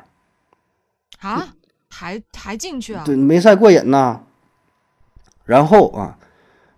[1.22, 1.48] 啊，
[1.90, 3.04] 还还进去啊？
[3.06, 4.22] 对，没晒过瘾呐。
[5.46, 6.18] 然后啊，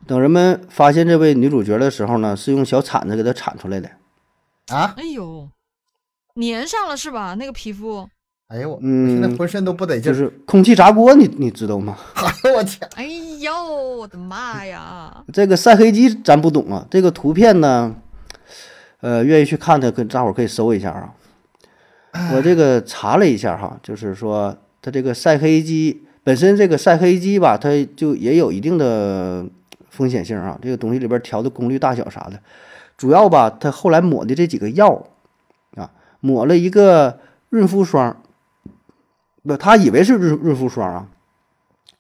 [0.08, 3.90] 等人们发现这位女主角的时候呢，是用小铲子给她铲出来的。
[4.68, 4.94] 啊？
[4.98, 5.50] 哎呦，
[6.36, 7.36] 粘上了是吧？
[7.36, 8.08] 那个皮肤？
[8.48, 10.04] 哎呦我，嗯，现在浑身都不得劲。
[10.04, 11.98] 就是空气炸锅，你你知道吗？
[12.16, 12.90] 哎呦我天！
[12.96, 13.06] 哎
[13.40, 13.64] 呦
[13.98, 15.24] 我的妈呀！
[15.34, 17.96] 这个晒黑机咱不懂啊，这个图片呢？
[19.06, 21.14] 呃，愿意去看的，跟大伙儿可以搜一下啊。
[22.34, 29.46] 我这个查了一下哈，就是说它这个晒黑机本身，这个晒黑机吧，它就也有一定的
[29.92, 30.58] 风险性啊。
[30.60, 32.40] 这个东西里边调的功率大小啥的，
[32.98, 35.06] 主要吧，它后来抹的这几个药
[35.76, 38.24] 啊，抹了一个润肤霜，
[39.44, 41.08] 不，他以为是润润肤霜啊，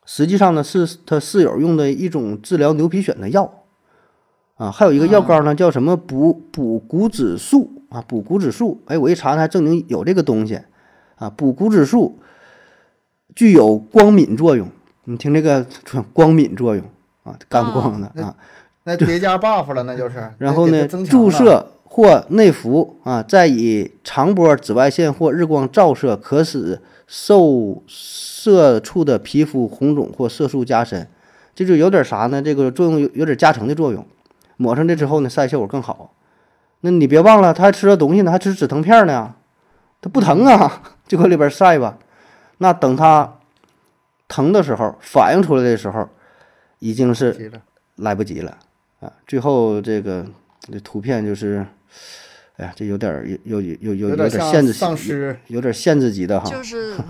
[0.08, 3.62] 实际上呢是他室友用的一种治疗牛皮癣的药。
[4.58, 8.02] 啊，还有一个药膏呢，叫什么补补骨脂素啊？
[8.08, 10.60] 补骨脂素，哎，我一查还证明有这个东西
[11.16, 11.30] 啊。
[11.30, 12.18] 补骨脂素
[13.36, 14.70] 具有光敏作用，
[15.04, 15.66] 你听这个
[16.14, 16.86] 光敏作用
[17.24, 18.34] 啊，干光的啊，
[18.86, 20.32] 那 叠加 buff 了，那就是。
[20.40, 31.06] 然后呢，注射或内服啊，再以长波紫外线或日光照射，可使受射处的皮肤红肿或色素加深，
[31.54, 32.42] 这就有点啥呢？
[32.42, 34.06] 这个作用有有点加成的作用。
[34.58, 36.14] 抹上这之后呢，晒效果更好。
[36.82, 39.36] 那你别忘了，他还吃了东西呢，还吃止疼片呢。
[40.02, 41.98] 他不疼啊，就搁里边晒吧。
[42.60, 43.40] 那等他
[44.28, 46.08] 疼的时候，反应出来的时候，
[46.80, 47.52] 已经是
[47.96, 48.58] 来不及了
[49.00, 49.12] 啊。
[49.26, 50.26] 最后这个
[50.72, 51.66] 这图片就是，
[52.58, 56.50] 哎呀，这有点有有有有有点限制，丧尸有点限制级的哈。
[56.50, 56.96] 就是。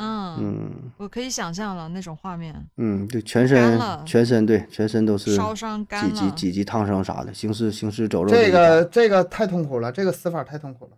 [0.00, 2.54] 嗯，我可以想象了那种画面。
[2.76, 8.30] 嗯，对，全身全身对全身都是烧伤干几级几级烫伤啥的，行尸行尸走肉。
[8.30, 10.90] 这个这个太痛苦了，这个死法太痛苦了。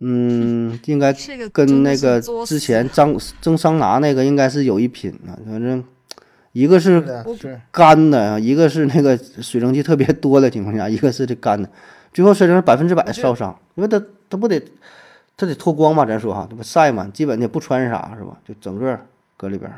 [0.00, 1.14] 嗯， 应该
[1.52, 5.36] 跟那个之前蒸蒸桑拿那个应该是有一拼啊。
[5.46, 5.84] 反正
[6.52, 7.02] 一个是
[7.70, 11.68] 干的，一个是那个水蒸气特别多的情况下，一个是这干的，
[12.12, 14.60] 最后身上百分之百的烧伤，因为他他不得。
[15.36, 18.38] 他得脱光吧，咱说哈，这不晒嘛，基本也不穿啥，是吧？
[18.44, 18.98] 就整个
[19.36, 19.70] 搁里边。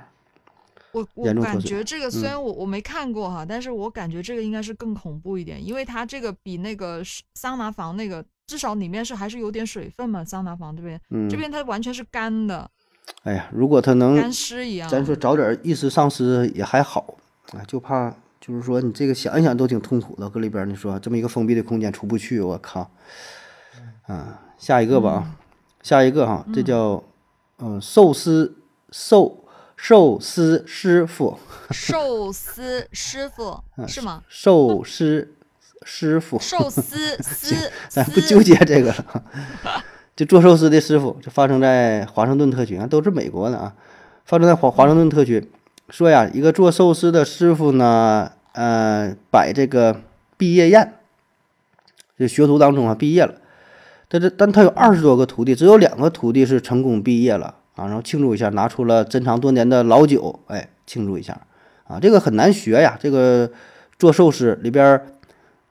[0.93, 7.03] 我我感觉这个虽然我我没看过哈，但是我感觉这个应该是更恐怖一点，因为它这个比那个
[7.35, 12.71] 桑拿房那个至少里面是还是有点水分嘛，桑拿房这边，这边它完全是干的。
[13.25, 17.19] 哎呀，如果它能干尸一样，咱说早点意识丧失也还好
[17.53, 18.11] 啊，就怕
[18.41, 22.91] 就是说你这个想一想都挺痛苦的，搁里边你说这么一个封闭的空间出不去，我靠。
[24.07, 25.37] 啊，下一个吧啊。
[25.87, 27.01] 下一个哈，这叫
[27.59, 28.57] 嗯寿司
[28.91, 29.45] 寿
[29.77, 31.39] 寿司师傅，
[31.71, 34.25] 寿司师傅 是吗？
[34.29, 35.33] 寿司
[35.85, 39.25] 师傅，寿司司，咱 不纠结这个了。
[40.17, 43.73] 就做寿司的师傅，就发生在华盛顿特区啊，都是美国的啊。
[44.25, 45.49] 发生在华华盛顿特区，
[45.91, 50.01] 说呀，一个做寿司的师傅呢，呃，摆这个
[50.37, 50.95] 毕业宴，
[52.19, 53.37] 这学徒当中啊，毕业了。
[54.09, 61.41] 但这，但他有二十多个徒弟，只有两个徒弟是成功毕业了啊，然后庆祝一下，拿出了珍藏多年的老酒，哎，庆祝一下
[61.89, 63.51] 啊，这个很难学呀，这个
[63.99, 65.01] 做寿司里边，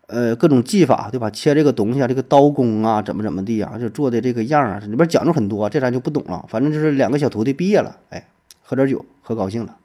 [0.08, 1.30] 呃，各种技法对吧？
[1.30, 6.46] 切这个东西啊，这个刀工啊，怎么怎么地啊，就做的这个样啊，里边讲究很多，这咱就不懂了。
[6.48, 8.28] 反正就是两个小徒弟毕业了，哎，
[8.62, 9.78] 喝点酒，喝高兴了。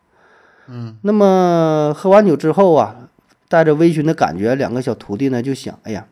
[0.68, 3.08] 嗯，那么喝完酒之后啊，
[3.48, 6.06] 带着微醺的感觉，两个小徒弟呢就想，哎呀，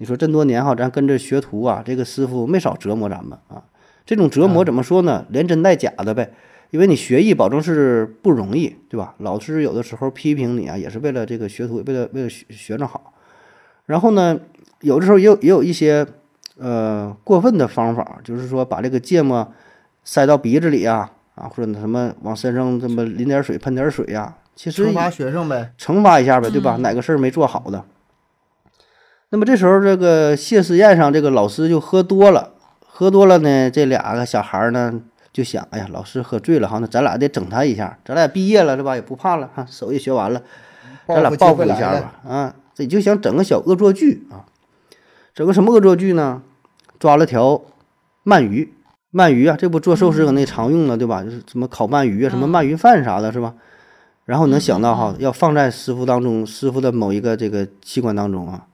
[0.00, 3.62] 你说这么多年哈，咱跟着学徒啊，这个师傅没少折磨咱们啊。
[4.06, 5.26] 这种折磨怎么说呢？
[5.28, 6.32] 连真带假的呗。
[6.70, 9.14] 因为你学艺保证是不容易，对吧？
[9.18, 13.12] 老师有的时候批评你啊，也是为了这个学徒，为了为了学学生好。
[13.84, 14.40] 然后呢，
[14.80, 16.06] 有的时候也有也有一些
[16.56, 19.52] 呃过分的方法，就是说把这个芥末
[20.02, 24.34] 塞到鼻子里啊，啊，或者什么往身上这么淋点水、喷点水呀。
[24.56, 26.78] 其实惩罚学生呗，惩罚一下呗，对吧？
[26.80, 27.84] 哪个事儿没做好的？
[29.30, 32.50] 那么这时候这个谢师宴上，这个老师就喝多了，
[32.86, 35.00] 喝多了呢，这俩个小孩儿呢。
[35.32, 38.96] 就想，哎呀，老师喝醉了哈，那咱俩得整他一下，咱俩毕业了是吧？
[38.96, 40.42] 也不怕了哈，手艺学完了，
[41.06, 42.52] 咱俩报复一下吧啊！
[42.74, 44.42] 这就想整个小恶作剧啊，
[45.32, 46.42] 整个什么恶作剧呢？
[46.98, 47.62] 抓了条
[48.24, 48.74] 鳗鱼，
[49.12, 51.22] 鳗鱼啊，这不做寿司搁那常用的对吧？
[51.22, 53.54] 就是什么烤鳗鱼啊，什么鳗鱼饭啥的，是吧？
[54.24, 58.66] 然后能想到哈，要放在师傅当中，师傅的某一个这个器官当中啊，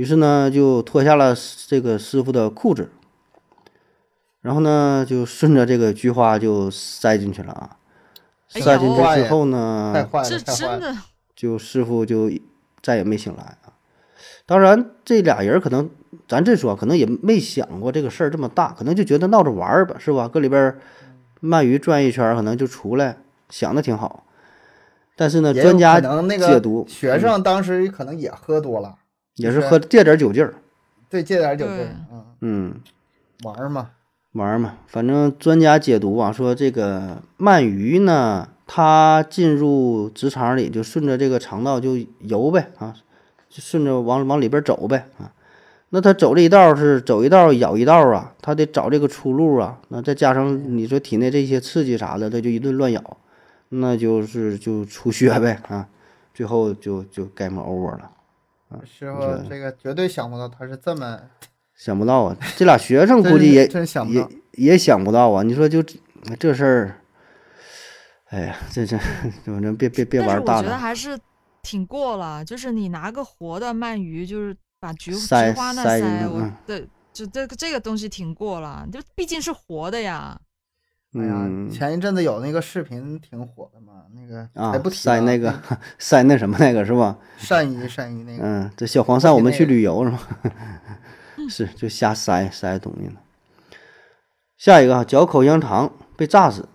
[0.00, 1.36] 于是呢，就脱下了
[1.66, 2.88] 这个师傅的裤子。
[4.40, 7.76] 然后呢，就顺着这个菊花就塞进去了啊，
[8.48, 10.96] 塞进去之后呢，这真的
[11.36, 12.30] 就师傅就
[12.82, 13.76] 再也没醒来啊。
[14.46, 15.90] 当然，这俩人可能
[16.26, 20.26] 咱这说，可能也没想过这个事儿这么大，可能就觉得闹着玩儿吧，是吧？
[20.26, 20.74] 搁里边
[21.42, 23.18] 鳗鱼转一圈，可能就出来，
[23.50, 24.24] 想的挺好。
[25.14, 28.94] 但是呢，专家解读，学生当时可能也喝多了，
[29.36, 30.54] 也是喝借点酒劲儿，
[31.08, 32.80] 对，借点酒劲儿，嗯嗯，
[33.44, 33.90] 玩嘛。
[34.32, 42.94] 玩嘛，反正专家解读啊，说这个鳗鱼呢，它进入直肠里就顺着这个肠道就游呗啊，
[43.48, 45.32] 就顺着往往里边走呗啊。
[45.88, 49.80] 那它走这一道是走一道咬一道啊，它得找这个出路啊。
[49.88, 53.16] 那再加上你说体内这些刺激啥的，它就一顿乱咬，
[53.70, 55.88] 那就是就出血呗啊。
[56.32, 58.12] 最后就就 game over 了啊。
[58.84, 61.20] 师傅这个绝对想不到他是这么。
[61.74, 65.42] 想不到啊，这俩学生估计也也也想不到啊。
[65.42, 65.82] 你说就
[66.38, 67.00] 这事儿，
[68.26, 68.98] 哎呀，这这
[69.46, 70.58] 反正别别别玩大了。
[70.58, 71.18] 我觉得还是
[71.62, 80.38] 挺过了，就是你拿个活的鳗鱼，就是把菊菊花那塞，我对，就这个这个东西挺过了，就毕竟是活的呀。
[81.18, 85.52] 哎呀，前一阵子有那个视频挺火的嘛，那个啊，塞那个
[85.98, 87.18] 塞那什么那个是吧？
[87.40, 88.44] 鳝鱼鳝鱼那个。
[88.44, 90.20] 嗯，这小黄鳝我们去旅游是吗？
[91.50, 93.14] 是，就瞎塞塞东西呢。
[94.56, 96.68] 下一个嚼口香糖被炸死，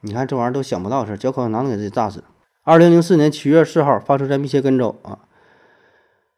[0.00, 2.24] 你看这玩意儿都想不到事儿，嚼口香糖能给自己炸死。
[2.62, 5.18] 二零零四年七月四号，发生在密歇根州啊。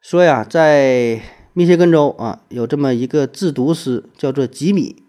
[0.00, 1.20] 说呀，在
[1.52, 5.03] 密歇根州啊，有这么一个制毒师，叫做吉米。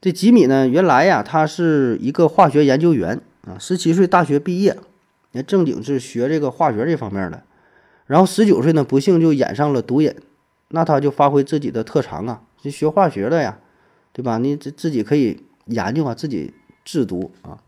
[0.00, 4.76] 这吉米呢，原来呀，他是一个化学研究员啊，十七岁大学毕业，
[5.32, 7.42] 也正经是学这个化学这方面的。
[8.06, 10.14] 然后十九岁呢，不幸就染上了毒瘾。
[10.72, 13.58] 那他就发挥自己的特长啊，就学化学的呀，
[14.12, 14.38] 对吧？
[14.38, 17.58] 你自自己可以研究啊，自己制毒啊。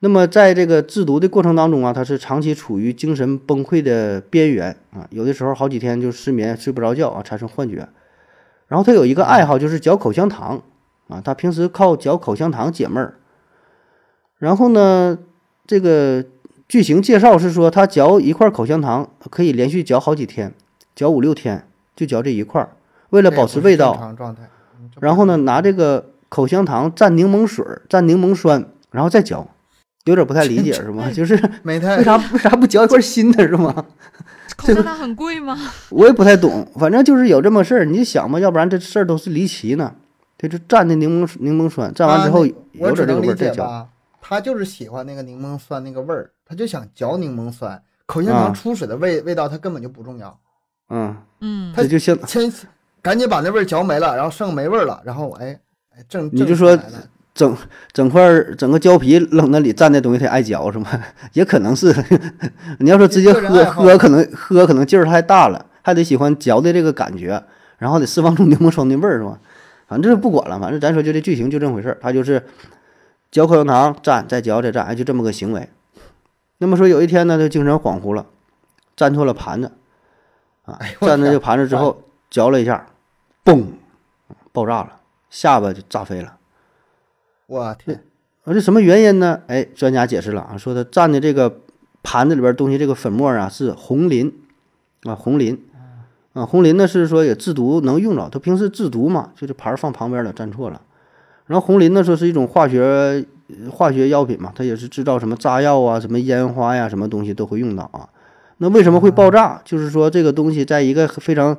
[0.00, 7.88] 那么在这个制毒的过程当中啊，他是长期处于精神崩溃的边缘啊，有的时候好几天就失眠，睡不着觉啊，产生幻觉。
[8.66, 10.62] 然后他有一个爱好就是嚼口香糖
[11.08, 13.14] 啊，他平时靠嚼口香糖解闷儿。
[14.38, 15.18] 然后呢，
[15.66, 16.24] 这个
[16.68, 20.54] 剧情介绍是说，他嚼一块口香糖可以连续嚼好几天，
[20.94, 21.64] 嚼五六天。
[21.96, 22.68] 就嚼这一块儿，
[23.10, 24.14] 为了保持味道，
[25.00, 29.48] 然后呢，拿这个口香糖蘸柠檬水，蘸柠檬酸，然后再嚼，
[30.04, 31.10] 有点不太理解是吗？
[31.10, 31.34] 就是
[31.64, 33.84] 为啥为啥不嚼一块新的是吗？
[34.56, 35.58] 口香糖很贵吗？
[35.90, 39.96] 我也不太懂，反正就是有这么事儿，你就想吧，要不然这事儿都是离奇呢。
[40.38, 42.54] 他就蘸那柠檬柠檬酸，蘸完之后有
[42.94, 43.88] 点这个味儿再嚼。
[44.20, 47.82] 他就是喜欢那个柠檬酸那个味儿，他就想嚼柠檬酸。
[48.06, 50.38] 口香糖出水的味味道他根本就不重要。
[50.90, 52.50] 嗯嗯，他就先先
[53.02, 55.58] 赶紧把那味儿嚼没了，然后剩没味儿了，然后哎
[55.96, 56.78] 哎正你就说
[57.34, 57.56] 整
[57.92, 60.88] 整块整个胶皮扔那里蘸那东西他爱嚼是吗？
[61.34, 61.94] 也可能是，
[62.80, 67.42] 你要说直接喝喝可能喝可能劲儿太大了，还得喜欢嚼的这个感觉，
[67.76, 69.38] 然后得释放出柠檬酸的味儿是吧？
[69.88, 72.44] 反正不管了，反正咱说就这剧情就这么回事儿，他就是
[73.32, 75.68] 嚼口香糖蘸再嚼再蘸，哎就这么个行为。
[76.58, 78.26] 那么说有一天呢，他精神恍惚了，
[78.96, 79.72] 蘸错了盘子。
[80.68, 80.78] 啊！
[81.00, 82.88] 蘸着这盘子之后，嚼了一下，
[83.42, 83.64] 嘣，
[84.52, 86.36] 爆炸了，下巴就炸飞了。
[87.46, 88.04] 我天！
[88.44, 89.40] 啊，这什么原因呢？
[89.46, 91.60] 哎，专家解释了啊，说他蘸的这个
[92.02, 94.30] 盘子里边东西，这个粉末啊是红磷
[95.04, 95.58] 啊，红磷
[96.38, 98.28] 啊，红磷呢是说也制毒能用着。
[98.30, 100.80] 他平时制毒嘛，就这牌放旁边了，站错了。
[101.46, 103.24] 然后红磷呢说是一种化学
[103.70, 108.08] 化学药品嘛，它也是制造什么炸药啊、什么烟花呀、什么东西都会用到啊。
[108.58, 109.60] 那为什么会爆炸？
[109.64, 111.56] 就是说这个东西在一个非常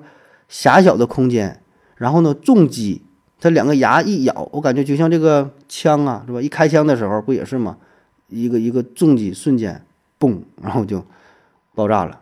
[0.48, 1.62] 狭小的空间，
[1.96, 3.02] 然后呢重击，
[3.40, 6.42] 它两个牙一咬，我感觉就像这个枪啊，是吧？
[6.42, 7.78] 一开枪的时候不也是吗？
[8.28, 9.84] 一个一个重击瞬间，
[10.20, 11.04] 嘣，然后就
[11.74, 12.22] 爆炸了，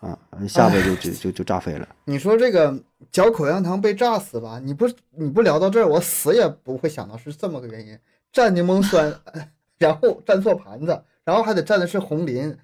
[0.00, 1.88] 啊，下边就就就就炸飞了。
[2.04, 2.74] 你说这个
[3.12, 4.58] 嚼口香糖被炸死吧？
[4.58, 7.98] 你不你不聊到这儿，我死也不会想到是这么个原因。
[8.32, 9.14] 蘸柠檬酸，
[9.78, 12.56] 然后蘸错盘子，然后还得蘸的是红磷。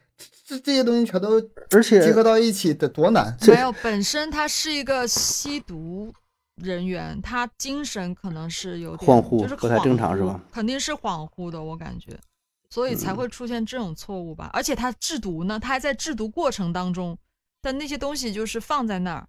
[0.46, 3.36] 这这些东西全都而且结合到一起得多难？
[3.48, 6.10] 没有，本身他是一个吸毒
[6.62, 10.40] 人员，他精神可能是有点恍惚，就是不太正常是吧？
[10.50, 12.16] 肯定是恍惚的，我感觉，
[12.70, 14.48] 所以才会出现这种错误吧。
[14.54, 17.18] 而且他制毒呢，他还在制毒过程当中，
[17.66, 19.26] 但那些东西就是放在那儿。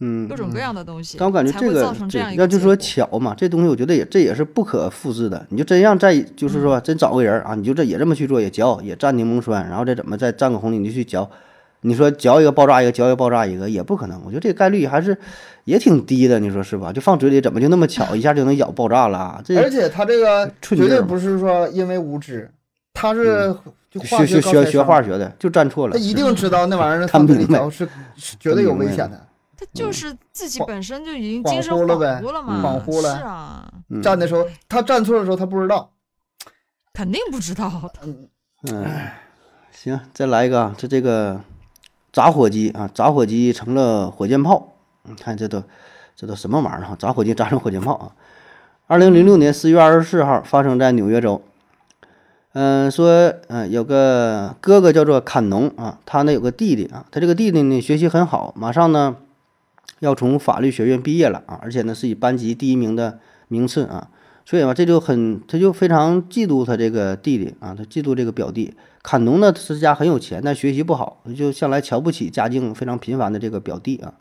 [0.00, 1.94] 嗯，各种各样的东西，但我感觉这个
[2.34, 5.46] 要就说巧嘛，这东西我觉得也这也是不可复制的。
[5.50, 11.30] 你就真让再就是说真找个人啊，你就这也这么去做，也嚼也蘸柠檬酸，然后再怎么再蘸个红，你就去嚼。
[11.82, 14.20] 你说嚼一个爆炸一个，嚼一个爆炸一个也不可能。
[14.24, 15.16] 我觉得这个概率还是
[15.64, 16.92] 也挺低的，你说是吧？
[16.92, 19.40] 就放嘴里怎么就那么巧，一下就能咬爆炸了？
[19.44, 22.50] 这而且他这个 绝对不是说因为无知，
[22.92, 23.56] 他是
[23.92, 25.94] 学学学学化学的，就站错了。
[25.94, 27.88] 他一定知道那玩意儿放嘴里嚼是
[28.38, 29.26] 绝对有危险的。
[29.56, 33.18] 他就是自己本身就已经精神恍惚了呗，恍惚了。
[33.18, 33.72] 是啊，
[34.02, 35.90] 站的时候他站错的时候他不知道，
[36.94, 37.90] 肯定不知道。
[38.62, 38.88] 嗯，
[39.70, 41.40] 行，再来一个，这这个
[42.12, 44.74] 炸火机啊，炸火机成了火箭炮。
[45.02, 45.62] 你看这都
[46.16, 46.96] 这都什么玩意儿啊？
[46.98, 48.12] 炸火机炸成火箭炮啊！
[48.86, 51.42] 二零零六年四月二十四号发生在纽约州。
[52.52, 59.16] 嗯，说嗯，有个哥哥叫做坎农啊，他呢有个弟弟啊，他这个弟弟呢学习很好，马上呢。
[59.98, 64.08] 要从法律学院毕业了啊，而且呢是以班级第一名的名次啊，
[64.46, 68.72] 所以嘛这就很他就非常嫉妒他这个弟弟啊，他嫉妒这个表弟
[69.02, 74.14] 坎农呢，他家很有钱，但学习不好，就向来瞧不起家境非常贫寒的这个表弟啊。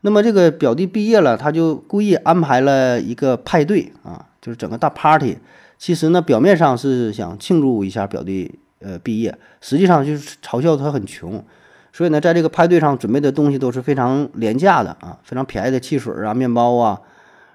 [0.00, 5.36] 那么这个表弟毕业了，他就故意安排了一个派对啊，就是整个大 party。
[5.82, 11.44] 其实呢，表面上是想庆祝一下表弟呃毕业，实际上就是嘲笑他很穷。
[11.92, 17.00] 所以呢，在这个派对上准备的东西都是非常廉价的啊，非常便宜的汽水啊、面包啊，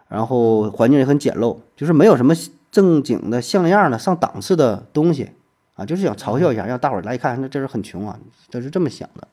[0.09, 2.35] 然后环境也很简陋，就是没有什么
[2.69, 5.31] 正经的像样的上档次的东西
[5.75, 8.19] 啊，就是想嘲笑一下，让大伙儿来看，那这是很穷啊，
[8.51, 9.25] 他是这么想的。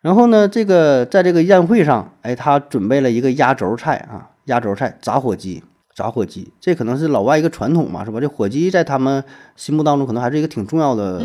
[0.00, 5.64] 然后呢，这个在这个宴会上，哎，他准备了一个压轴菜啊，压轴菜炸火鸡。
[5.98, 8.20] 炸火鸡，这可能是老外一个传统嘛，是吧？
[8.20, 9.24] 这火鸡在他们
[9.56, 11.20] 心目当中可能还是一个挺重要的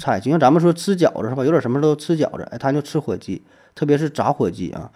[0.00, 1.44] 菜，就像咱们说吃饺子是吧？
[1.44, 3.40] 有点什么都吃饺子，哎，他就吃火鸡，
[3.76, 4.90] 特别是炸火鸡啊。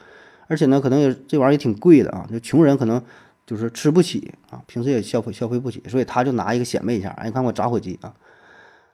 [0.48, 3.00] 而且呢，可能也这玩意儿也挺贵的啊，就穷人可能
[3.46, 8.12] 就是吃不起啊，平时也消费消费不起，所以他就拿一个显摆一下，哎，你看我炸火鸡啊。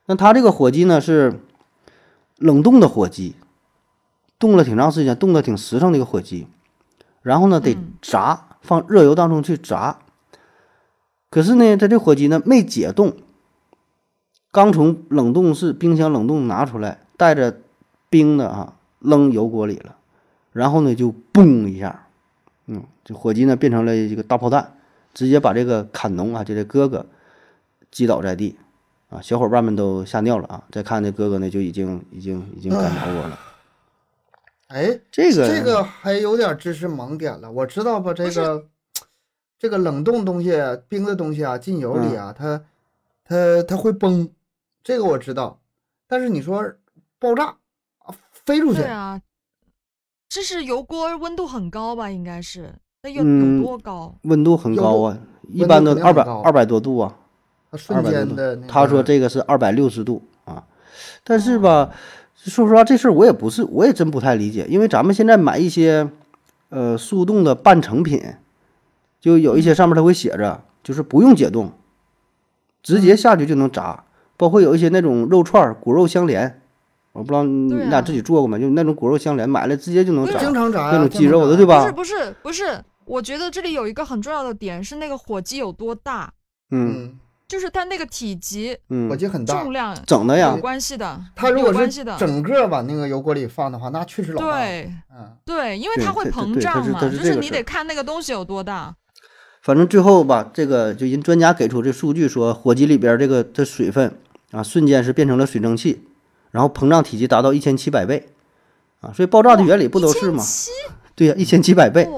[0.05, 1.41] 那他这个火鸡呢是
[2.37, 3.34] 冷冻的火鸡，
[4.39, 6.47] 冻了挺长时间，冻得挺实诚的一个火鸡，
[7.22, 10.01] 然后呢得炸，放热油当中去炸。
[11.37, 13.14] 可是呢，他这火鸡呢没解冻，
[14.51, 17.61] 刚从冷冻室冰箱冷冻拿出来，带着
[18.09, 19.97] 冰的啊，扔油锅里了，
[20.55, 22.07] 然后呢就嘣一下，
[22.64, 24.78] 嗯，这火鸡呢变成了一个大炮弹，
[25.12, 27.05] 直接把这个坎农啊，就这哥哥
[27.91, 28.57] 击倒在地，
[29.11, 30.64] 啊，小伙伴们都吓尿了啊！
[30.72, 33.39] 再看这哥哥呢，就已经已经已经干着锅了。
[34.68, 38.14] 哎，这个这个还有点知识盲点了，我知道吧？
[38.14, 38.64] 这个。
[39.59, 40.52] 这个冷冻东西、
[40.88, 42.62] 冰的东西啊，进油里啊，它
[43.24, 44.28] 它它会崩，
[44.84, 45.59] 这个我知道。
[46.07, 46.62] 但是你说
[47.18, 47.57] 爆炸
[47.98, 48.80] 啊，飞出去？
[48.80, 49.20] 对啊，
[50.28, 52.11] 这是油锅温度很高吧？
[52.11, 54.14] 应该是，那有有多高？
[54.22, 57.16] 温度很高啊，一般都二百二百多度啊，
[57.72, 58.57] 瞬间的。
[58.68, 60.62] 他说这个是二百六十度啊，
[61.24, 61.90] 但是吧，
[62.34, 66.11] 说实话，这事儿我也不是，我也真不太理解，因为咱们现在买一些
[66.68, 68.22] 呃速冻的半成品。
[69.27, 71.72] 就有一些上面它会写着，就是不用解冻，
[72.81, 74.05] 直接下去就能炸。
[74.37, 76.61] 包括有一些那种肉串骨肉相连，
[77.11, 78.61] 我不知道你俩自己做过没？
[78.61, 81.81] 就那种骨肉相连，买了直接就能炸，经常炸那种鸡肉的，对吧？
[81.81, 86.33] 不是不是不是，我觉得这里有一个很重要的点是那个火鸡有多大。
[86.70, 87.18] 嗯，
[87.49, 91.20] 就是它那个体积，嗯，火鸡很大，重量整的呀，有关系的。
[91.35, 94.53] 它如果是整个往那个油锅里放的话，那确实老大。
[94.53, 98.95] 对，嗯，对，因为它会膨胀嘛，就是你得看那个东西有多大。
[99.67, 104.17] 反正最后吧，这个就人专家给出这数据说，火鸡里边这个的水分
[104.53, 106.05] 啊，瞬间是变成了水蒸气，
[106.53, 108.29] 然后膨胀体积达到一千七百倍，
[109.01, 110.41] 啊，所以爆炸的原理不都是吗？
[111.17, 112.09] 对呀，一千七百倍，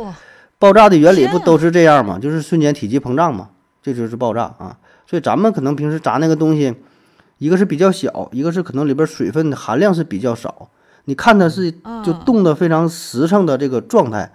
[0.59, 2.19] 爆炸的原理不都是这样吗？
[2.19, 3.49] 就是瞬间体积膨胀嘛，
[3.83, 4.77] 这就是爆炸啊。
[5.07, 6.75] 所以咱们可能平时炸那个东西，
[7.39, 10.69] 一个是比较小，一个是可能里边水分的含量是比较少。
[11.07, 11.73] 你看它是
[12.05, 14.31] 就冻得非常实诚的这个状态，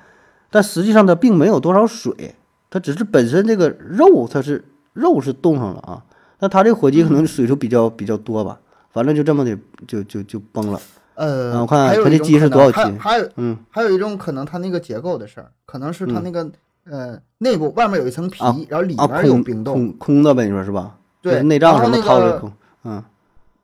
[0.49, 2.33] 但实际上它并没有多少水，
[2.73, 6.03] 它只是本身这个肉它是肉是冻上了啊。
[6.39, 8.59] 那它这个火鸡可能水就比较比较多吧，
[8.91, 9.55] 反正就这么的
[9.87, 10.81] 就就就崩了。
[11.13, 12.97] 呃，我看它这鸡是多少斤？
[12.97, 16.49] 还有嗯，还有一种可能，它那个结构的事儿，可能是它那个
[16.89, 20.95] 呃内部外面有一层皮，然后里面有冰冻，空空的呗，你说是吧？
[21.21, 22.51] 对，内脏什么掏着空，
[22.85, 23.03] 嗯。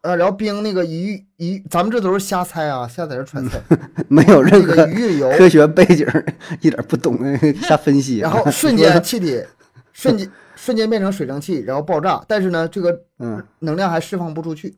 [0.01, 3.59] 呃，然后冰那个鱼鱼，咱们这都是瞎猜啊，瞎在这揣测，
[4.07, 6.07] 没有任何鱼油科学背景，
[6.61, 7.17] 一点不懂
[7.61, 8.19] 瞎分析。
[8.19, 9.43] 然后瞬间气体
[9.91, 14.77] 瞬间瞬间变成水蒸气，然后爆炸，但是呢，这个嗯能量还释放不出去，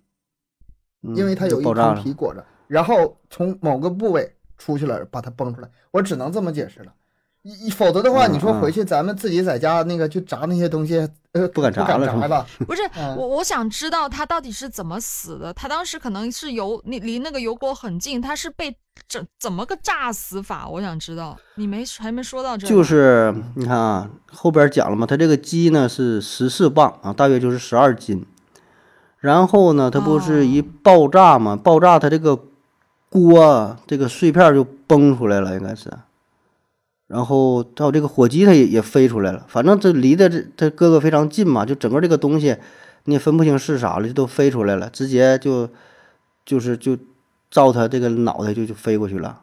[1.15, 5.69] 因为它有一层皮裹着，然后从某个部位出去了，把它崩出来。
[5.91, 6.91] 我只能这么解释了。
[7.43, 12.45] 你否则的话，你说回去咱们自己在家那个就炸那些东西，呃，不敢炸了吧？
[12.67, 12.81] 不是，
[13.17, 15.51] 我我想知道他到底是怎么死的。
[15.51, 18.75] 他当时可能是油，你离那个油锅很近，他是被
[19.09, 20.67] 怎怎么个炸死法？
[20.67, 21.35] 我想知道。
[21.55, 22.67] 你没还没说到这。
[22.67, 28.23] 就是你看啊，后边讲了嘛，他这个鸡呢是十四磅啊，大约就是十二斤。
[29.17, 31.55] 然后呢，它不是一爆炸嘛？
[31.55, 32.39] 爆炸，它这个
[33.09, 35.91] 锅这个碎片就崩出来了，应该是。
[37.11, 39.45] 然后到这个火鸡，它也也飞出来了。
[39.49, 42.55] 反正这离的这它哥哥非常近嘛，就整个这个东西
[43.03, 45.69] 你也分不清是啥了，就都飞出来了，直接就
[46.45, 46.97] 就是就
[47.49, 49.41] 照他这个脑袋就就飞过去了，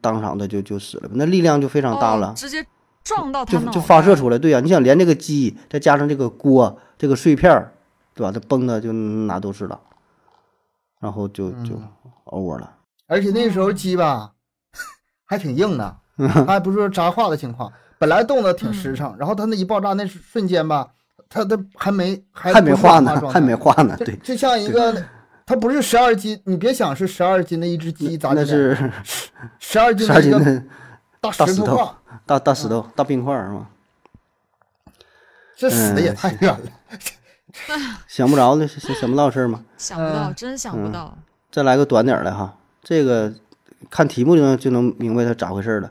[0.00, 1.08] 当场的就就死了。
[1.12, 2.66] 那力量就非常大了，直接
[3.04, 4.36] 撞到他就就发射出来。
[4.36, 7.72] 对呀，你想连这个鸡再加上这个锅这个碎片儿，
[8.12, 8.32] 对吧？
[8.32, 9.78] 它崩的就哪都是了，
[10.98, 11.80] 然后就就
[12.24, 12.72] over 了。
[13.06, 14.32] 而且那时候鸡吧
[15.26, 15.98] 还挺硬的。
[16.46, 20.88] 还不是炸化的情况，本来冻得挺实诚，然后它那一爆炸那瞬间吧，
[21.28, 25.04] 它它还没还还没化呢，还没化呢，对，就像一个，
[25.44, 28.92] 它不是十二斤，你别想是十二斤的一只鸡，咋那是
[29.58, 30.62] 十二斤的一个
[31.20, 31.90] 大石头，
[32.24, 33.66] 大大石头，大冰块是吗？
[35.56, 36.60] 这死的也太远了，
[38.06, 39.64] 想不着的，想不到事儿吗？
[39.76, 41.18] 想不到，真想不到。
[41.50, 43.32] 再来个短点的哈，这个。
[43.90, 45.90] 看题目就能就能明白它咋回事了。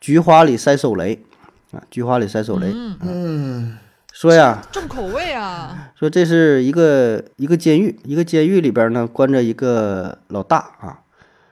[0.00, 1.24] 菊花里塞手雷
[1.70, 1.80] 啊！
[1.88, 2.72] 菊花里塞手雷。
[3.02, 3.78] 嗯，
[4.12, 5.92] 说呀，重口味啊！
[5.94, 10.98] 说这是一个一个监狱，一个监狱里边呢关着一个老大啊。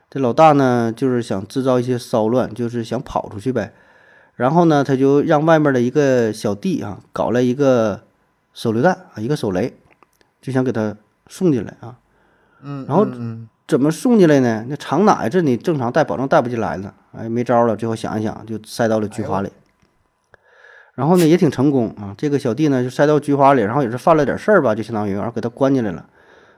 [0.09, 3.73] 这老大呢就是想制造一些骚乱，就是想跑出去呗。
[4.35, 8.03] 然后呢他就让外面的一个小弟啊搞了一个
[8.53, 9.77] 手榴弹啊，一个手雷，
[10.41, 11.95] 就想给他送进来啊。
[12.61, 13.07] 嗯，然后。
[13.71, 14.65] 怎么送进来呢？
[14.67, 15.29] 那藏哪呀？
[15.29, 16.93] 这你正常带，保证带不进来了。
[17.17, 19.49] 哎，没招了，最后想一想，就塞到了菊花里。
[20.93, 22.13] 然后呢，也挺成功啊。
[22.17, 26.05] 这个小弟呢，就塞到菊花里，然后也是犯了点事儿吧，就相当于，然后给他关进来了。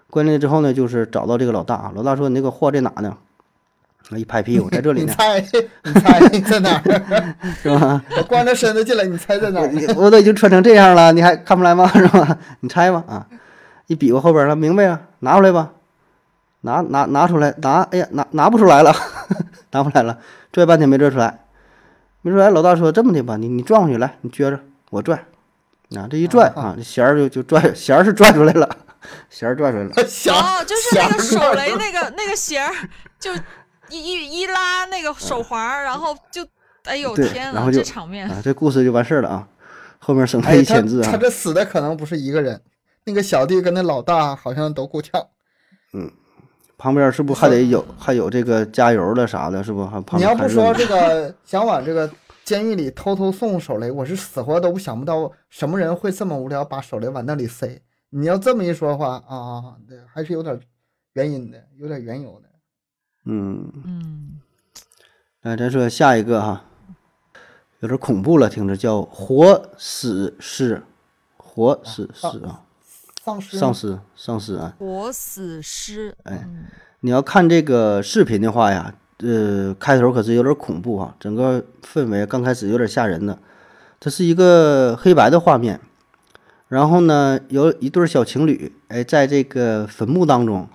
[0.10, 1.92] 关进来之后呢，就是找到这个老大。
[1.94, 3.16] 老大说：“你那个货在哪呢？”
[4.18, 5.14] 一拍屁股，在这里呢。
[5.14, 7.36] 你猜，你猜在哪儿？
[7.62, 8.04] 是吧？
[8.18, 9.70] 我光着身子进来，你猜在哪儿？
[9.96, 11.88] 我都已经穿成这样了，你还看不来吗？
[11.94, 12.40] 是吧？
[12.62, 13.04] 你猜吧。
[13.08, 13.28] 啊，
[13.86, 15.02] 一比划后边了，明白啊？
[15.20, 15.72] 拿出来吧。
[16.64, 18.94] 拿拿拿出来拿，哎呀，拿拿不出来了，
[19.72, 20.20] 拿不出来了，
[20.52, 21.46] 拽半天没拽出来，
[22.22, 22.50] 没出来。
[22.50, 24.60] 老大说：“这么的吧，你你转过去，来，你撅着，
[24.90, 25.16] 我拽。
[25.96, 28.68] 啊，这一拽啊，这弦儿就就拽，弦儿是拽出来了，
[29.30, 29.92] 弦儿拽出来了。
[29.94, 32.74] 哦，就是那个手雷那个那个弦儿，
[33.20, 33.32] 就
[33.90, 36.44] 一一一拉那个手环，然后就，
[36.86, 39.48] 哎呦天啊，这场面啊，这故事就完事儿了啊。
[40.00, 41.12] 后面省了一千字啊。
[41.12, 42.60] 他这死的可能不是一个人，
[43.04, 45.28] 那个小弟跟那老大好像都够呛。
[45.94, 46.10] 嗯。
[46.78, 49.86] 旁边是不还得有还有这个加油的啥的，是不？
[49.86, 52.10] 还你要不说这个 想往这个
[52.44, 57.82] 监狱里偷偷送手雷，我是死活都想不到什么人会这么无聊把手雷往那里塞。
[58.10, 60.60] 你要这么一说的话啊，对，还是有点
[61.14, 62.50] 原因的，有点缘由的。
[63.26, 64.40] 嗯嗯。
[65.42, 66.66] 来，咱说下一个哈，
[67.80, 70.84] 有点恐怖了，听着叫活死尸，
[71.38, 72.62] 活死尸啊。
[73.24, 74.76] 丧尸，丧尸，丧尸啊！
[74.78, 76.14] 活死尸。
[76.24, 76.46] 哎，
[77.00, 83.40] 你要看这个视频的话呀，呃，开头可是有点恐怖啊，整个氛围刚开始有点吓人的。
[84.02, 85.80] 这是一个黑白的画面，
[86.68, 90.68] 然后呢，有一对小情侣，哎，在这个坟墓当中，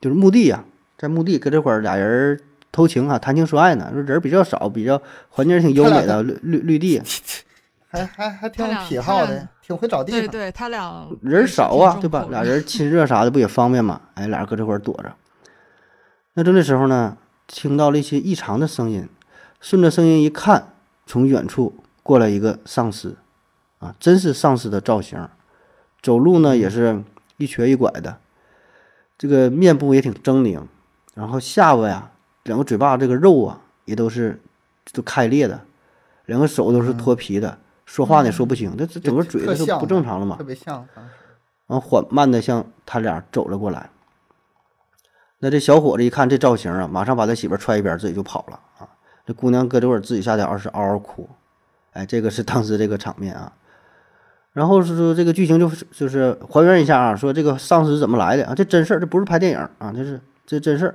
[0.00, 0.64] 就是墓地呀，
[0.98, 2.40] 在墓地搁这块儿俩人
[2.72, 7.00] 偷情啊，谈情说爱呢，说人比较少，比较环境挺优美的绿绿绿地。
[8.04, 10.20] 还还还挺有癖好的，挺会找地方。
[10.20, 12.26] 对对，他俩人少啊，对吧？
[12.30, 14.00] 俩人亲热啥的不也方便吗？
[14.14, 15.14] 哎，俩人搁这块躲着。
[16.34, 17.16] 那这时候呢，
[17.46, 19.08] 听到了一些异常的声音，
[19.60, 20.74] 顺着声音一看，
[21.06, 23.16] 从远处过来一个丧尸，
[23.78, 25.28] 啊，真是丧尸的造型，
[26.02, 27.02] 走路呢也是
[27.38, 28.18] 一瘸一拐的，
[29.16, 30.62] 这个面部也挺狰狞，
[31.14, 32.10] 然后下巴呀，
[32.44, 34.38] 两个嘴巴这个肉啊也都是
[34.92, 35.60] 都开裂的，
[36.26, 40.86] 两个手都是脱皮的，说话呢说不清，这这整个嘴都不正常了嘛，特别像。
[41.66, 43.88] 然后缓慢的向他俩走了过来。
[45.38, 48.88] 那这小伙子一看这造型啊，马上把他媳妇踹一边，自己就跑了啊。
[49.26, 51.28] 这姑娘搁这会儿自己下点是嗷嗷哭，
[51.92, 53.52] 哎，这个是当时这个场面啊。
[54.52, 58.54] 然后是说这个剧情就是就是还原一下啊，说这个丧尸怎么来的啊？
[58.54, 60.94] 这真事儿，这不是拍电影啊，这是这真事儿。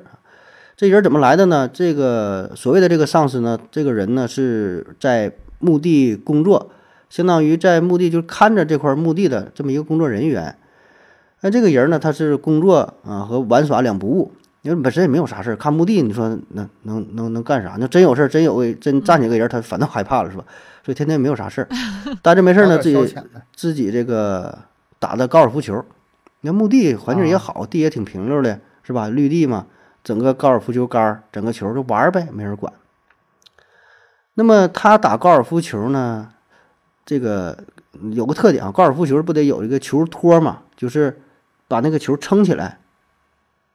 [0.75, 1.67] 这人怎么来的呢？
[1.67, 6.71] 这个所谓的这个丧尸呢，这个人呢是在墓地工作，
[7.11, 10.55] 相当于在墓地就看着这块墓地的这么一个工作人员。
[11.41, 14.31] 那这个人呢，他是工作啊和玩耍两不误，
[14.61, 17.75] 因为本身也没有啥事儿，看墓地，你说能能能能干啥？
[17.77, 20.45] 那真有事儿，真有个真站起个人，他反倒害怕了，是吧？
[20.85, 21.67] 所以天天没有啥事儿，
[22.23, 23.15] 待着没事儿呢，自己
[23.53, 24.57] 自己这个
[24.97, 25.83] 打的高尔夫球。
[26.41, 29.09] 那墓地环境也好，地也挺平溜的，是吧？
[29.09, 29.67] 绿地嘛，
[30.03, 32.71] 整个高尔夫球杆，整个球就玩呗，没人管。
[34.35, 36.29] 那么他打高尔夫球呢，
[37.05, 37.57] 这个
[38.13, 41.21] 有个特点啊，高尔夫球不得有一个球托嘛，就是
[41.67, 42.79] 把那个球撑起来，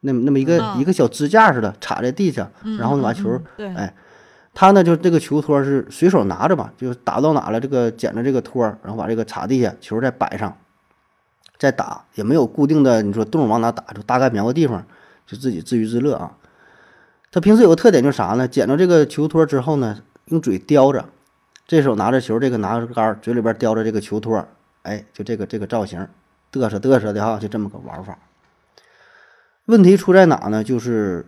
[0.00, 3.94] 那么那么一个一个小支架似的插在地上，然后把球哎。
[4.58, 10.56] 他呢，就这个球托是随手拿着吧，就打到哪了，这个捡着这个托，然后把这个插地下，球再摆上，
[11.58, 14.82] 再打，也没有固定的，你说洞往哪打，就大概瞄个地方，
[15.26, 16.38] 就自己自娱自乐啊。
[17.30, 18.48] 他平时有个特点就是啥呢？
[18.48, 19.98] 捡着这个球托之后呢，
[20.28, 21.04] 用嘴叼着，
[21.66, 24.46] 这手拿着球，这个拿着杆，嘴里边叼着这个球托，
[24.82, 26.06] 哎，就这个这个造型，
[26.52, 28.18] 嘚瑟嘚瑟的哈，就这么个玩法。
[29.66, 30.62] 问题出在哪呢？
[30.62, 31.26] 就是。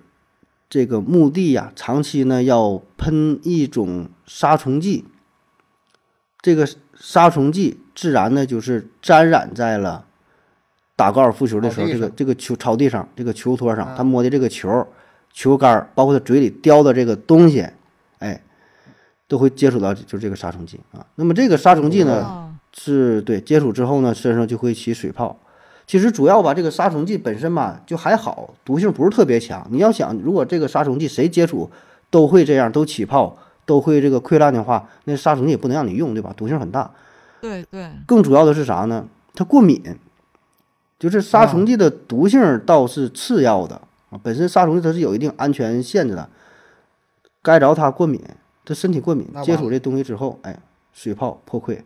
[0.70, 5.06] 这个墓地呀，长期呢要喷一种杀虫剂。
[6.42, 10.04] 这个杀虫剂自然呢就是沾染在了
[10.94, 14.86] 打高尔夫球的时候，这个这个球草地上，这个球托上，他摸的这个球、
[15.32, 17.77] 球杆，包括他嘴里叼的这个东西，哎，
[19.28, 21.06] 都会接触到就是这个杀虫剂啊。
[21.14, 25.38] 那么这个杀虫剂呢，是对接触之后呢，身上就会起水泡。
[25.86, 29.66] 其实主要吧，这个杀虫剂本身吧就还好，毒性不是特别强。
[29.70, 31.70] 你要想，如果这个杀虫剂谁接触
[32.10, 36.34] 都会这样，都起泡，都会这个溃烂的话，那杀虫剂也不能让你用，对吧？
[36.36, 36.90] 毒性很大。
[37.40, 37.90] 对对。
[38.06, 39.06] 更主要的是啥呢？
[39.34, 39.80] 它过敏，
[40.98, 44.20] 就是杀虫剂的毒性倒是次要的啊。
[44.22, 46.28] 本身杀虫剂它是有一定安全限制的，
[47.40, 48.20] 该着它过敏，
[48.68, 50.60] 它身体过敏，接触这东西之后，哎，
[50.92, 51.78] 水泡破溃。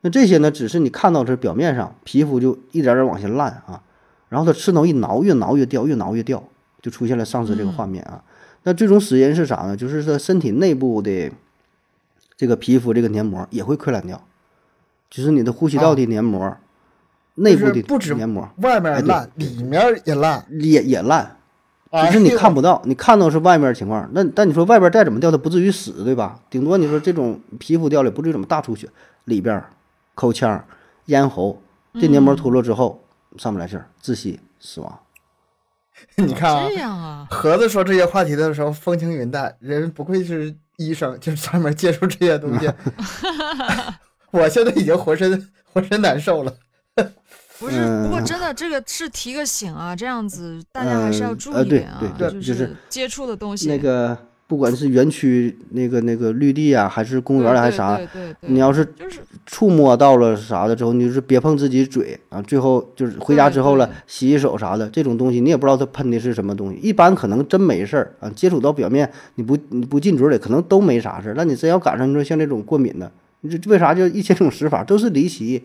[0.00, 3.82] 那这些呢，只是你看到这表面上，皮肤就一点点往下烂啊，
[4.30, 6.42] 然后它刺挠一挠，越挠越掉，越挠越掉，
[6.80, 8.24] 就出现了丧尸这个画面啊。
[8.62, 9.76] 那最终死因是啥呢？
[9.76, 11.30] 就是说身体内部的
[12.34, 14.26] 这个皮肤这个黏膜也会溃烂掉，
[15.10, 16.56] 就是你的呼吸道的黏膜，
[17.34, 21.35] 内部的不止黏膜，外面烂，里面也烂，也也烂，
[21.92, 26.40] 就是你看不到，你看到是外面情况，那但你说外边再怎么掉，它不至于死，对吧？
[26.50, 28.88] 顶多你说这种皮肤掉了，不至于怎么大出血，
[29.24, 29.62] 里边。
[30.14, 30.64] 口腔、
[31.04, 31.60] 咽喉，
[32.00, 33.04] 这黏膜脱落之后
[33.36, 34.98] 上不来气儿，窒息死亡。
[36.14, 37.26] 你看啊，这样啊。
[37.30, 42.66] 盒子说这些话题的时候风轻云淡，人不愧是医生，就是专门接触这些东西。
[44.32, 46.54] 我现在已经浑身浑身难受了。
[47.58, 54.16] 不是，不过真的这个是提个醒啊，这样子大家还是要注意点啊，就是接触的东西那个。
[54.48, 58.00] 不管是园区那个那个绿地啊，还是公园还是啥，
[58.42, 58.86] 你要是
[59.44, 62.40] 触摸到了啥的之后，你就是别碰自己嘴啊。
[62.42, 66.78] 最后就是回家之后了，洗洗手啥的，这种东西你也不知道它喷的是什么东西。
[66.80, 71.34] 一般可能真没事儿啊，接触到表面你不你不进嘴里，可能都没啥事儿。
[71.36, 75.64] 那你真要赶上你说像这种过敏的，你这为啥就一千种死法都是离奇？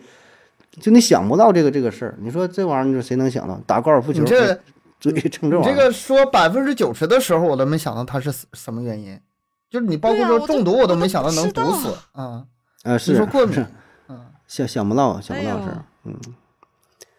[0.79, 2.17] 就你想不到这个这个事儿。
[2.21, 4.23] 你说这玩意儿，你说谁能想到打高尔夫球？
[4.23, 9.19] 嘴成这玩意儿，这个说百分之九十的时候，我都没想到它是什么原因。
[9.67, 12.45] 就是你包括说中毒，我都没想到能毒死啊。
[12.83, 13.65] 啊，是说过敏，
[14.09, 16.15] 嗯，想想不到，想不到事儿，嗯，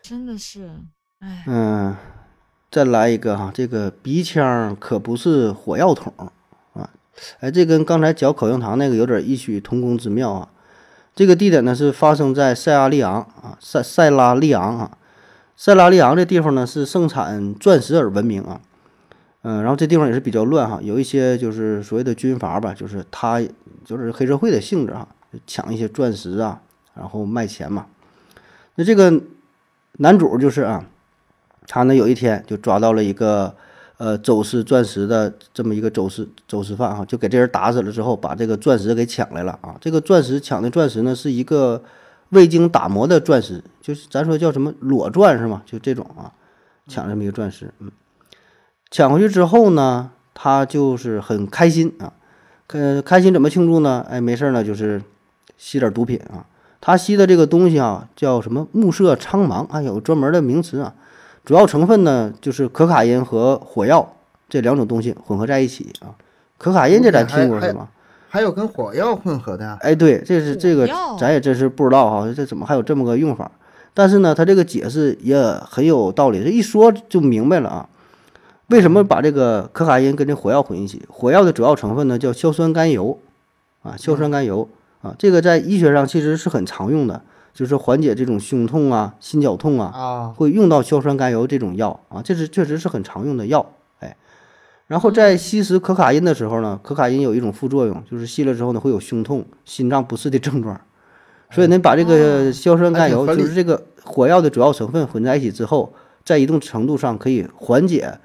[0.00, 0.70] 真的是，
[1.18, 1.96] 哎，嗯，
[2.70, 6.88] 再来一个哈，这个鼻腔可不是火药桶啊，
[7.40, 10.48] 哎，这跟刚才嚼口香糖那个有点异曲同工之妙啊。
[11.14, 14.90] 这个地点呢是发生在塞拉利昂啊，塞塞拉利昂啊。
[15.54, 18.60] 塞拉利昂这地方呢是盛产钻石而闻名啊，
[19.42, 23.40] 嗯，然后这地方也是比较乱哈，有一些就是所谓的军阀吧，就是他
[23.84, 25.06] 就是黑社会的性质哈，
[25.46, 26.60] 抢一些钻石啊，
[26.94, 27.86] 然后卖钱嘛。
[28.74, 29.12] 那这个
[29.98, 30.84] 男主就是啊，
[31.68, 33.54] 他呢有一天就抓到了一个
[33.98, 39.76] 呃走私钻石的这么一个走私走私犯啊，就给这人打死了之后，把这个钻石给抢来了啊。
[39.80, 41.82] 这个钻石抢的钻石呢是一个
[42.30, 45.62] 未经打磨的钻石，就是咱说叫什么裸钻是吗？
[45.66, 46.32] 就这种啊，
[46.88, 47.90] 抢这么一个钻石，嗯，
[48.90, 52.12] 抢回去之后呢，他就是很开心啊，
[52.66, 54.04] 开开心怎么庆祝呢？
[54.08, 55.02] 哎，没事呢，就是
[55.56, 56.46] 吸点毒品啊。
[56.80, 60.94] 他吸的这个东西啊，叫什么木色苍茫，还，有专门的名词啊。
[61.44, 64.14] 主要成分呢，就是可卡因和火药
[64.48, 66.14] 这两种东西混合在一起啊。
[66.58, 67.88] 可卡因这咱听过是吗？
[68.28, 69.76] 还有跟火药混合的？
[69.80, 70.88] 哎，对，这是这个，
[71.18, 73.50] 咱也真是不知道哈，这怎么还有这么个用法？
[73.92, 75.38] 但是呢，他这个解释也
[75.68, 77.88] 很有道理，这一说就明白了啊。
[78.68, 81.02] 为什么把这个可卡因跟这火药混一起？
[81.10, 83.18] 火药的主要成分呢叫硝酸甘油
[83.82, 84.66] 啊，硝酸甘油
[85.02, 87.20] 啊，这个在医学上其实是很常用的，
[87.52, 93.64] 就是缓解这种胸痛啊、心绞痛啊，啊，会用到硝酸甘油这种药啊，这是确实是很常用的药。
[94.00, 94.16] 哎
[94.88, 100.78] 然后在吸食可卡因的时候呢，可卡因有一种副作用，就是吸了之后呢会有胸痛、心脏不适的症状。
[101.50, 105.94] 所以呢，把这个硝酸甘油，就是这个火药的主要成分混在一起之后，
[106.24, 108.18] 在一定程度上可以缓解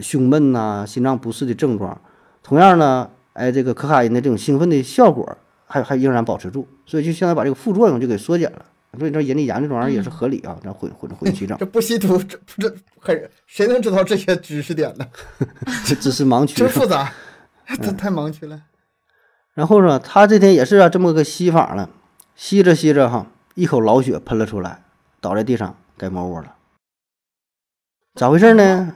[0.00, 2.00] 胸闷呐、心脏不适的症状。
[2.42, 5.36] 同样呢，哎，这个可卡因的这种兴奋的效果
[5.72, 8.66] 还还仍然保持住，所以就相当于把这个副作用就给缩减了。
[8.98, 11.56] 所以你说人家研究这玩意儿也是合理啊，咱混混混去 整。
[11.56, 15.06] 这不吸毒，这这很谁能知道这些知识点呢？
[15.86, 17.10] 这只是盲区，真复杂，
[17.80, 18.60] 这太盲区了。
[19.54, 21.88] 然后呢，他这天也是啊，这么个吸法了，
[22.36, 24.82] 吸着吸着哈，一口老血喷了出来，
[25.22, 26.54] 倒在地上该猫窝了。
[28.14, 28.94] 咋回事呢？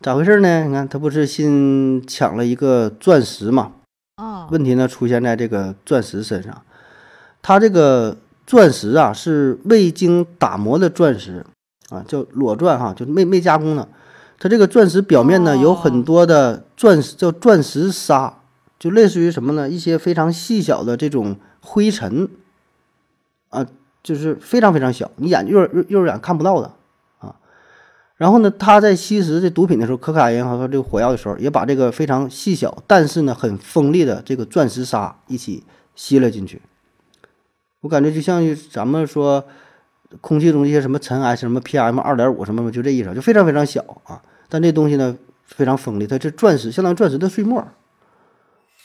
[0.00, 0.64] 咋回事呢？
[0.64, 3.74] 你看他不是新抢了一个钻石嘛？
[4.20, 6.62] 啊，问题呢出现在这个钻石身上，
[7.40, 8.16] 它这个。
[8.46, 11.46] 钻石啊，是未经打磨的钻石
[11.88, 13.88] 啊，叫裸钻哈，就是没没加工的。
[14.40, 18.38] 它这个钻石表面呢，有很多的钻石，叫钻石沙，
[18.76, 19.70] 就类似于什么呢？
[19.70, 22.28] 一些非常细小的这种灰尘
[23.50, 23.64] 啊，
[24.02, 26.74] 就是非常非常小，你眼肉肉肉眼看不到的啊。
[28.20, 35.64] 然后呢，他在吸食这毒品的时候，可卡因和这个火药的时候，也把这个非常细小但是呢很锋利的这个钻石沙一起
[35.94, 36.60] 吸了进去。
[37.80, 39.42] 我感觉就像咱们说，
[40.20, 44.20] 空气中一些什么尘埃，什么 PM 二点五什么就这意思，就非常非常小啊。
[44.50, 45.16] 但这东西呢，
[45.46, 47.66] 非常锋利，它是钻石，相当于钻石的碎末。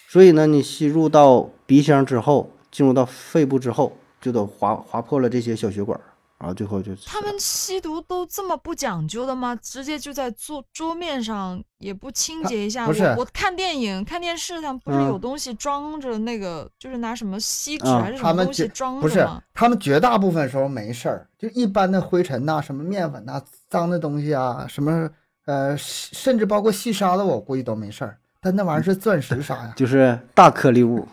[0.07, 5.99] 所以呢，你吸入到鼻腔之后，进入到肺部之后，就都划划破了这些小血管。
[6.45, 9.55] 然后最后就他们吸毒都这么不讲究的吗？
[9.63, 12.85] 直接就在桌桌面上也不清洁一下？
[12.85, 19.01] 不是，我看电影看电视上不是有东西装着那个，就是拿什么锡纸还是什么东西装着吗？
[19.01, 25.09] 不是，他们绝大部分时候没事儿，就一般的灰尘呐、什么面粉呐、脏的东西啊，什么
[25.47, 28.15] 呃，甚至包括细沙子，我估计都没事儿。
[28.39, 31.07] 但那玩意儿是钻石沙呀，就是大颗粒物，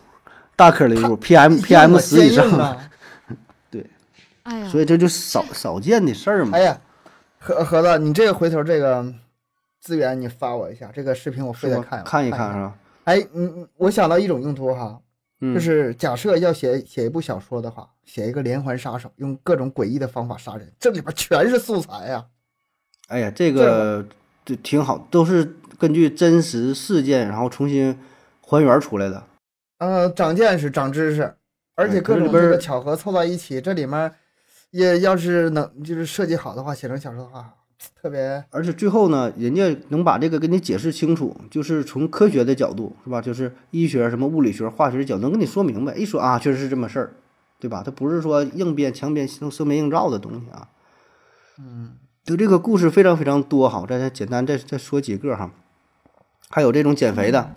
[0.55, 2.77] 大颗粒物，PM PM 十以上。
[4.43, 6.57] 哎呀，所以这就少少见的事儿嘛。
[6.57, 6.81] 哎呀，
[7.39, 9.05] 盒盒子，你这个回头这个
[9.79, 12.75] 资源你发我一下，这个视频我非得看看一看是吧？
[13.05, 14.99] 哎，你我想到一种用途哈，
[15.39, 22.25] 就是假设要写写一部小说的话，写一个连环杀手，用各种诡异的方法杀人，这里边全是素材呀。
[23.07, 24.05] 哎呀，这个
[24.43, 27.97] 就挺好，都是根据真实事件然后重新
[28.41, 29.23] 还原出来的。
[29.77, 31.33] 嗯，长见识，长知识，
[31.75, 34.13] 而且各种这个巧合凑到一起，这里面。
[34.73, 37.53] 也要是能就是设计好的话，写成小说的话，
[38.01, 38.43] 特别。
[38.49, 43.21] 而且最后呢，人家能把这个给你解释清楚，就是从科学的角度，是吧？
[43.21, 45.93] 就是医学、什么物理学、化学的角度，能跟你说明白。
[45.93, 47.13] 一说啊，确实是这么事儿，
[47.59, 47.83] 对吧？
[47.85, 50.67] 它不是说硬编、强编、生生编硬造的东西啊。
[51.59, 51.91] 嗯，
[52.23, 55.51] 就这个故事非常非常多哈，再简单再再说几个哈。
[56.49, 57.53] 还有这种减肥的，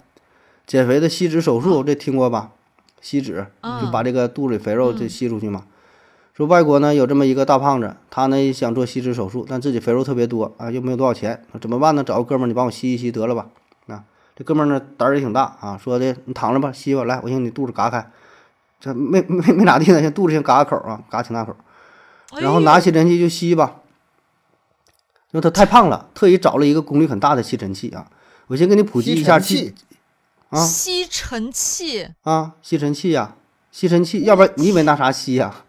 [0.67, 2.53] 减肥的吸脂手术，这听过吧？
[3.01, 3.47] 吸脂
[3.81, 5.65] 就把这个肚里肥肉这吸出去嘛。
[6.37, 12.05] 说外国呢有这么一个大胖子，他呢想做吸脂手术，但自己肥肉特别多啊，又没有多少钱，怎么办呢？
[12.05, 13.47] 找个哥们儿，你帮我吸一吸得了吧？
[13.87, 14.05] 啊，
[14.37, 18.11] 这哥们儿呢胆儿也挺大啊，说的你躺着吧，吸吧，来，我先给你肚子嘎开，
[18.79, 21.57] 这没没没咋地呢，先肚子先嘎个口啊，嘎挺大口，
[22.39, 23.77] 然后拿吸尘器就吸吧。
[25.31, 28.11] 因为他太胖了，特意找了一个功率很大的吸尘器啊，
[28.49, 29.75] 我先给你普及一下吸
[30.51, 33.37] 啊，吸尘器啊，吸尘器呀，
[33.73, 35.63] 吸尘器，要不然你以为拿啥吸呀？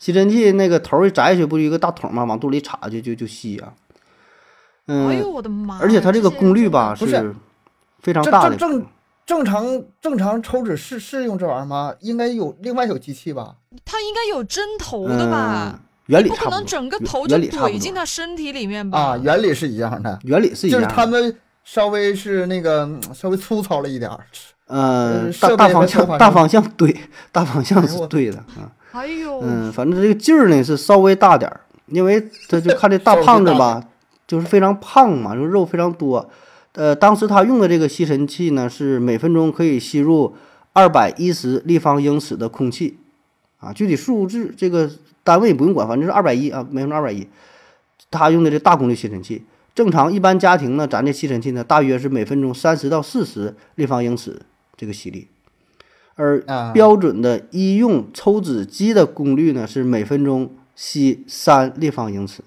[0.00, 2.24] 吸尘器那个头一摘下去，不就一个大桶吗？
[2.24, 3.72] 往肚里插就就就吸啊。
[4.86, 5.78] 嗯，哎呦我的妈！
[5.78, 7.32] 而且它这个功率吧是
[8.00, 8.56] 非常大的。
[8.56, 8.86] 正正
[9.26, 11.94] 正常正常抽纸是是用这玩意儿吗？
[12.00, 13.54] 应该有另外有机器吧？
[13.84, 15.78] 它应该有针头的吧？
[16.06, 18.98] 原理不可能整个头就怼进他身体里面吧？
[18.98, 20.86] 啊，原理是一样的，原理是一样的。
[20.86, 24.18] 就是他们稍微是那个稍微粗糙了一点儿。
[24.70, 26.96] 呃，大大方向大方向对，
[27.32, 28.70] 大方向是对的啊。
[28.92, 33.84] 哎呦，嗯，反正这个劲儿呢是稍微大点儿，因为他就看这 大胖子吧，
[34.28, 36.30] 就是非常胖嘛，就肉非常多。
[36.74, 40.34] 呃，当时他用的这个吸尘器呢，是每分钟可以吸入
[40.72, 42.96] 二百一十立方英尺的空气，
[43.58, 44.88] 啊，具体数字这个
[45.24, 47.26] 单位不用管，反正是二百一啊，每分钟二百一。
[48.10, 49.44] 他用的这大功率吸尘器，
[49.74, 54.40] 正常一般家庭呢，咱这吸尘器呢，大约是每分钟三十到四十立方英尺
[54.80, 55.28] 这个吸力，
[56.14, 62.42] 而标准的医用抽脂机的功率呢，是每分钟吸三立方英尺，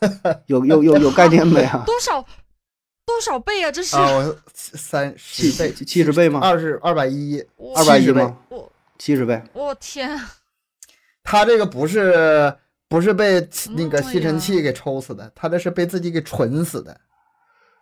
[0.48, 1.82] 有有有有概念没啊？
[1.86, 2.20] 多少？
[3.06, 3.70] 多少倍啊？
[3.72, 3.96] 这是
[4.54, 6.40] 三十倍、七十倍吗？
[6.40, 7.42] 二十二百一，
[7.74, 8.36] 二百一吗？
[8.98, 9.42] 七十倍。
[9.54, 10.20] 我天！
[11.24, 12.54] 他这个不是
[12.86, 17.00] 不是被那个吸尘器给抽死的，他这是被自己给蠢死的。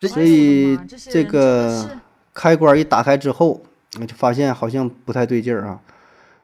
[0.08, 0.78] 所以
[1.10, 1.98] 这个
[2.32, 3.60] 开关一打开之后，我
[3.92, 5.80] 就发现好像不太对劲儿啊。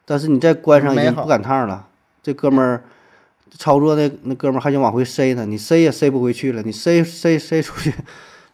[0.04, 1.86] 但是你再关上已经不赶趟了。
[2.22, 2.84] 这哥们儿
[3.50, 7.92] 操作那那哥们儿还想往回塞呢，你塞也塞不回去了，你塞塞塞出去。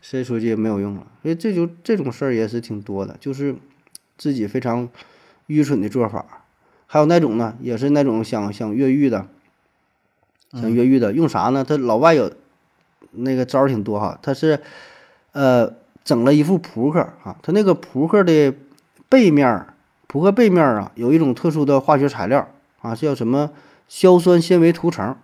[0.05, 3.55] 塞出去也没有用了，所以这就这种事儿也是挺多的，就是
[4.19, 4.89] 自己非常
[5.47, 6.27] 愚蠢的做法。
[6.89, 9.25] 还有那种呢，也是那种想想越狱的，
[10.51, 11.63] 想越狱的，用啥呢？
[11.63, 12.33] 他老外有
[13.13, 14.61] 那个招儿挺多哈，他是
[15.31, 15.73] 呃
[16.03, 18.53] 整了一副扑克啊，他那个扑克的
[19.13, 19.67] 背面，
[20.07, 22.49] 扑克背面啊有一种特殊的化学材料
[22.81, 23.51] 啊，叫什么
[23.87, 25.15] 硝酸纤维涂层，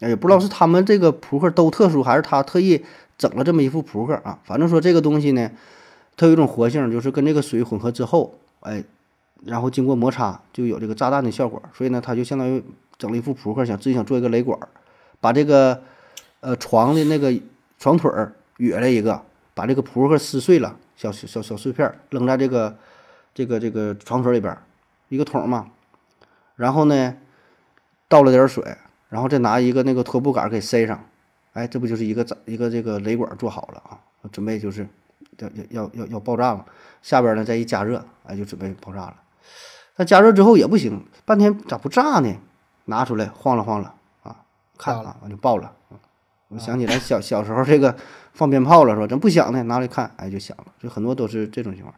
[0.00, 2.84] 也不知道是他们这个扑克都特殊，还是他特意。
[3.16, 5.50] 整了这么一副扑克啊，反正说这个东西呢，
[6.16, 8.84] 它有一种活性，就是跟这个水混合之后，哎，
[9.44, 11.60] 然后经过摩擦就有这个炸弹的效果。
[11.74, 12.62] 所以呢，他就相当于
[12.96, 14.56] 整了一副扑克，想自己想做一个雷管，
[15.20, 15.82] 把这个
[16.38, 17.34] 呃床的那个
[17.80, 19.20] 床腿儿约了一个，
[19.52, 22.76] 把这个扑克撕碎了，小小小碎片扔在这个
[23.38, 24.58] 这个这个床腿里边，
[25.10, 25.68] 一个桶嘛，
[26.56, 27.16] 然后呢
[28.08, 28.76] 倒了点水，
[29.10, 31.04] 然后再拿一个那个拖布杆给塞上。
[31.52, 34.00] 哎，这不就是一个一个这个雷管做好了啊？
[34.32, 34.88] 准备就是
[35.36, 36.64] 要要要要要爆炸嘛。
[37.00, 39.14] 下边呢再一加热，哎，就准备爆炸了。
[39.94, 42.34] 那加热之后也不行，半天咋不炸呢？
[42.86, 44.34] 拿出来晃了晃了啊，
[44.76, 45.72] 看了，完就爆了。
[46.48, 47.96] 我想起来小小时候这个
[48.32, 49.06] 放鞭炮了是吧？
[49.06, 49.62] 怎么不响呢？
[49.62, 50.64] 拿来看，哎，就响了。
[50.80, 51.94] 就很多都是这种情况。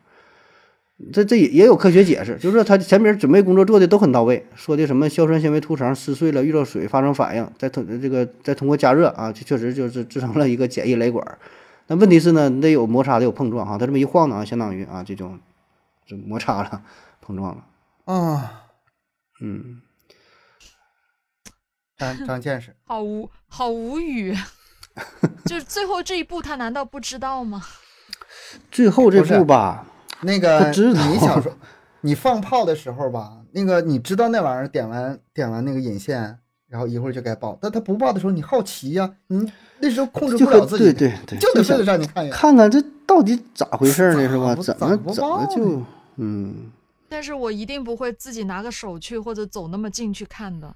[1.12, 11.38] 这这也也有科学解释，就是他前面准备工作做的都很到位，说的什么硝酸纤维涂层撕碎了遇到水发生反应，再通这个再通过加热啊，就确实就是制成了一个简易雷管。
[11.86, 15.40] 那问题是呢，你得有摩擦得有碰撞哈，他这么一晃呢，相当于啊这种
[16.06, 16.82] 这摩擦了
[17.22, 17.64] 碰撞了
[18.04, 18.66] 啊，
[19.40, 19.80] 嗯，
[21.96, 24.36] 长长见识，好无好无语，
[25.46, 27.62] 就是最后这一步他难道不知道吗？
[28.70, 29.86] 最后这步吧。
[30.22, 31.52] 那个你想说，
[32.02, 37.58] 你放炮的时候吧，那个你知道那玩意儿点完点完那个引线，然后一会儿就该爆。
[37.60, 44.28] 但他不爆的时候，你好奇呀，你那时候控制不了自己，对对对，就得非得让你看一眼，看看这到底咋回事呢？
[44.28, 44.54] 是吧？
[44.56, 45.82] 怎么怎么就
[46.16, 46.70] 嗯？
[47.08, 50.72] 但是我一定不会自己拿个手去或者走那么近去看的。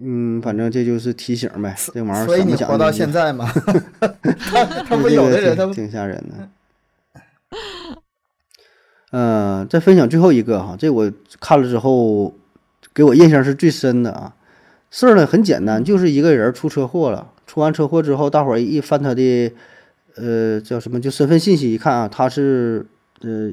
[0.00, 2.24] 嗯，反正这就是提醒呗，这玩意儿。
[2.24, 3.50] 所以你活到现在嘛，
[4.00, 6.48] 他他不有的人他挺吓人的。
[9.18, 11.10] 嗯，再分享最后一个哈，这我
[11.40, 12.34] 看了之后，
[12.92, 14.34] 给我印象是最深的啊。
[14.90, 19.52] 事儿呢很简单，就是一个人出车祸了，出完车祸之后，大伙儿一翻他的，
[20.16, 21.00] 呃，叫什么？
[21.00, 22.84] 就身份信息，一看啊，他是
[23.22, 23.50] 呃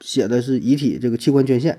[0.00, 1.78] 写的是遗体这个器官捐献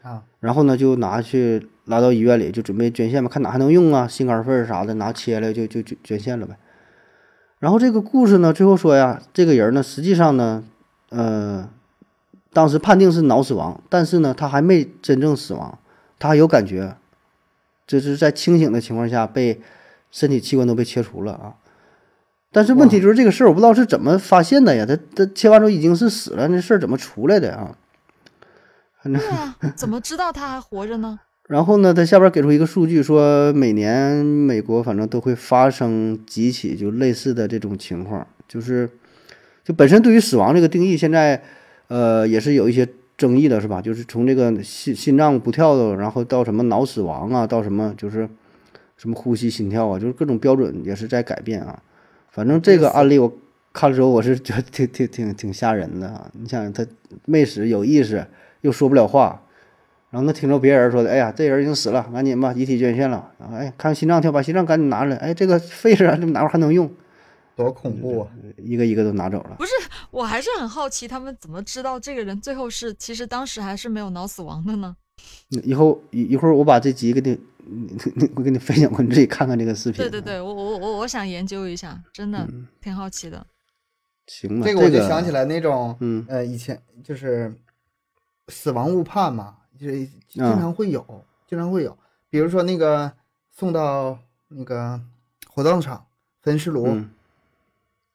[0.00, 6.56] 啊，然后呢就拿去拉到医院里，就准备捐献嘛，看哪还能用啊，心肝肺啥的，拿切了就就就捐献了呗。
[7.58, 10.64] 然后这个故事呢，最后说呀，这个人呢，实际上呢，
[11.10, 11.68] 呃。
[12.54, 15.76] 当时判定是脑死亡，但是呢，他还没真正死亡，
[16.20, 16.96] 他还有感觉，
[17.84, 19.60] 这是在清醒的情况下被
[20.12, 21.56] 身体器官都被切除了啊。
[22.52, 24.86] 但是问题就是这个事儿，我不知道是怎么发现的呀？
[24.86, 27.76] 他他切完之后已经是死了，那事儿怎么出来的啊？
[29.02, 31.18] 对啊，怎么知道他还活着呢？
[31.48, 38.88] 然后呢，他下边给出一个数据，说每年美国反正都会发生几起就类似的这种情况，就是
[39.64, 41.42] 就本身对于死亡这个定义现在。
[41.94, 43.80] 呃，也是有一些争议的，是吧？
[43.80, 48.28] 就是从这个心心脏不跳的，然后到什么脑死亡啊，到什么就是
[48.96, 51.80] 什么呼吸心跳啊，就是各种标准也是在改变啊。
[52.32, 53.32] 反正这个案例我
[53.72, 56.28] 看了之后，我是觉得挺挺挺挺吓人的啊。
[56.32, 56.84] 你想他
[57.26, 58.26] 没死，有意识，
[58.62, 59.40] 又说不了话，
[60.10, 63.30] 然后他听着别人说的，哎呀，这人已经死了，赶紧吧，遗体捐献了。
[63.52, 65.16] 哎，看心脏跳，把心脏赶紧拿出来。
[65.18, 66.90] 哎，这个肺是这哪会还能用？
[67.56, 68.26] 多恐怖啊！
[68.56, 69.54] 一个一个都拿走了。
[69.56, 69.70] 不是，
[70.14, 74.96] 我还是很好奇，他们怎么知道这个人最后是其实当时还是没有脑死亡的呢？
[75.48, 77.36] 以后一一会儿我把这集给你，
[78.36, 79.98] 我给你分享过，你自己看看这个视频。
[79.98, 82.48] 对对对，我我我我想研究一下，真的
[82.80, 83.44] 挺好奇的。
[84.28, 87.52] 行吧，这个我就想起来那种，嗯呃，以前就是
[88.46, 91.98] 死亡误判嘛，就是经常会有，经常会有，
[92.30, 93.12] 比如说那个
[93.50, 95.00] 送到那个
[95.48, 96.06] 火葬场
[96.40, 96.86] 焚尸炉，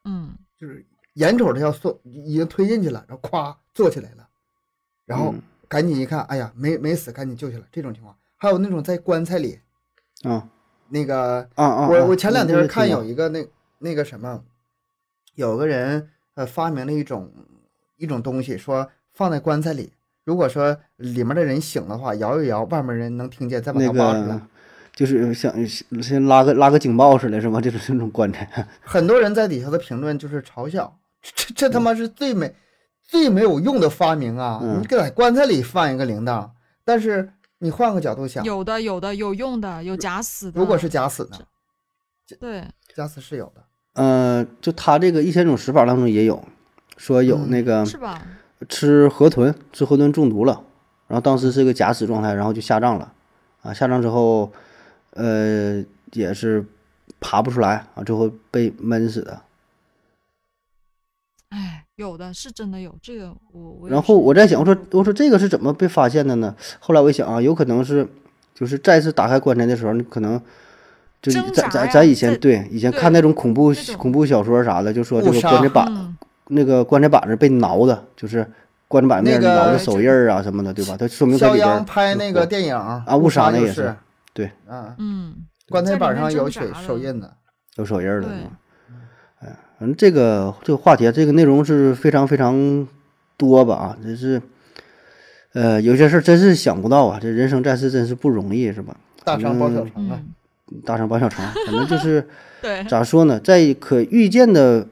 [0.05, 0.85] 嗯，就是。
[1.19, 4.27] 眼瞅着要送，已经推进去了，然后咵坐起来了，
[5.05, 5.33] 然后
[5.67, 7.63] 赶紧一看，哎呀，没没死，赶紧救下来。
[7.71, 9.59] 这种情况，还有那种在棺材里，
[10.23, 10.47] 啊，
[10.87, 13.45] 那个啊啊，我我前两天看有一个那
[13.79, 14.43] 那个什么，
[15.35, 17.31] 有个人呃发明了一种
[17.97, 19.91] 一种东西，说放在棺材里，
[20.23, 24.41] 如果说里面的人醒的话，摇一摇，外面人能听见，再把它挖出来。
[24.93, 25.53] 就是像
[26.01, 27.59] 先拉个拉个警报似的，是吗？
[27.61, 28.67] 就是那种棺材。
[28.83, 30.98] 很多人在底下的评论就是嘲笑。
[31.21, 32.55] 这这他妈是最没
[33.03, 34.59] 最没有用的发明啊！
[34.79, 36.49] 你搁棺材里放一个铃铛，
[36.85, 40.59] 但是你换个角度想，有的有的有用的，有假死的。
[40.59, 41.37] 如果是假死的？
[42.39, 42.63] 对，
[42.95, 43.63] 假死是有的。
[43.93, 46.41] 呃，就他这个一千种死法当中也有，
[46.95, 48.21] 说有那个是吧？
[48.69, 50.63] 吃河豚，吃河豚中毒了，
[51.07, 53.11] 然后当时是个假死状态，然后就下葬了，
[53.63, 54.51] 啊，下葬之后，
[55.11, 56.63] 呃，也是
[57.19, 59.41] 爬不出来啊，最后被闷死的。
[61.49, 63.89] 哎，有的是真的有这个，我我。
[63.89, 66.55] 然后我在想，我说我说这个是怎么被发现的呢？
[66.79, 68.07] 后来我一想啊，有可能是
[68.53, 70.39] 就是再次打开棺材的时候，你可能
[71.21, 76.15] 就咱咱咱以前对以前看那种恐怖恐怖小说啥的，就说这个棺材板
[76.49, 78.45] 那个棺材板子被挠的，就是
[78.87, 80.95] 棺材板面挠的手印儿啊什么的，对吧？
[80.97, 83.95] 它说明在里边拍那个电影啊，误杀那也是
[84.33, 85.35] 对，嗯嗯，
[85.67, 87.33] 棺材板上有手手印的，
[87.77, 88.27] 有手印的。
[89.79, 92.85] 反正这个这个话题，这个内容是非常非常
[93.37, 94.41] 多吧啊，这是，
[95.53, 98.95] 呃，有些事儿真是想不到啊，这人生在世真是不容易，是吧？
[99.23, 100.19] 大肠包小肠啊，
[100.83, 102.27] 大肠包小肠，反正就是
[102.61, 104.85] 对，咋说呢，在可预见的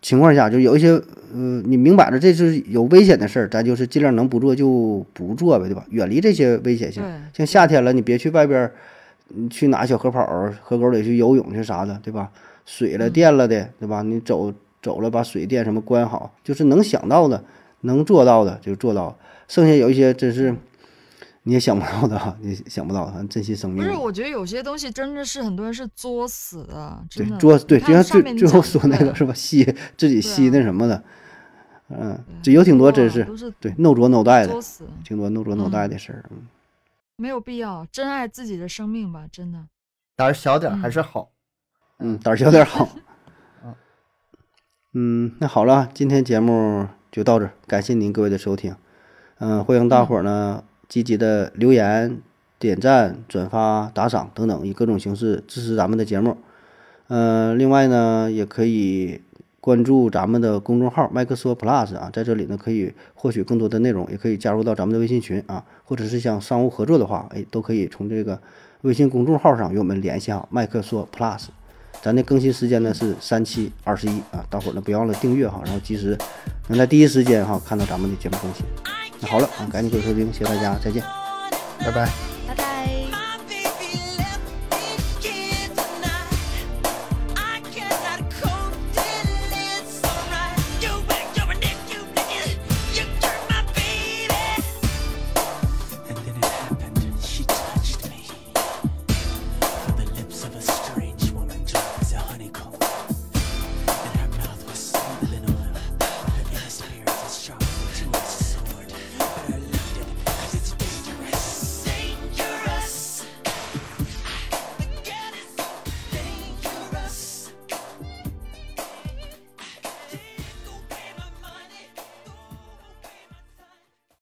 [0.00, 0.92] 情况下，就有一些，
[1.34, 5.84] 呃，你明摆着这是有危险的事儿，咱就是尽量能不做就不做呗，对吧？
[5.90, 7.02] 远离这些危险性。
[7.34, 8.70] 像夏天了，你别去外边，
[9.28, 10.26] 你去哪小河跑、
[10.62, 12.30] 河沟里去游泳去啥的，对吧？
[12.64, 14.02] 水了电了的，对吧？
[14.02, 17.44] 你走走了，把水电什么关好，就是能想到的、
[17.82, 19.18] 能做到的就做到。
[19.48, 20.54] 剩下有一些真是
[21.42, 23.84] 你也想不到的，你想不到的，珍惜生命。
[23.84, 29.34] 不是，我觉得有些东西真的是很多人是作死的，对，作对，就像最最后说那个是吧？
[29.34, 29.64] 吸
[29.98, 31.02] 自己吸那什么的，
[31.88, 33.26] 嗯，这有挺多真是
[33.60, 34.54] 对，no 着 no 带的，
[35.04, 36.24] 挺多 no 着 no 带的事儿。
[36.30, 36.46] 嗯，
[37.16, 39.58] 没有必要，珍爱自己的生命吧，真的。
[40.16, 41.30] 胆小点还是好。
[42.04, 42.88] 嗯，胆儿小点好。
[44.92, 48.74] 嗯，那好了，今天节目就到这，感谢您各位的收听。
[49.38, 52.18] 嗯，欢迎大伙儿呢积极的留言、
[52.58, 56.36] 点赞、转发、打赏等等，以各种形式支持咱们的节目。
[57.06, 59.22] 嗯，另外呢，也可以
[59.60, 68.40] 关注咱们的公众号麦克说 Plus 啊，在这里呢可以获取更多的内容，也可以加入到咱们的微信群啊，或者是想商务合作的话，哎，都可以从这个
[68.80, 71.46] 微信公众号上与我们联系啊，麦克说 Plus。
[72.02, 76.18] 咱的更新时间呢是三七二十一啊，大伙儿呢别忘了订阅哈，然后及时
[76.66, 78.64] 能在第一时间哈看到咱们的节目更新。
[79.20, 81.00] 那好了啊，赶紧给我收听，谢谢大家，再见，
[81.78, 82.31] 拜拜。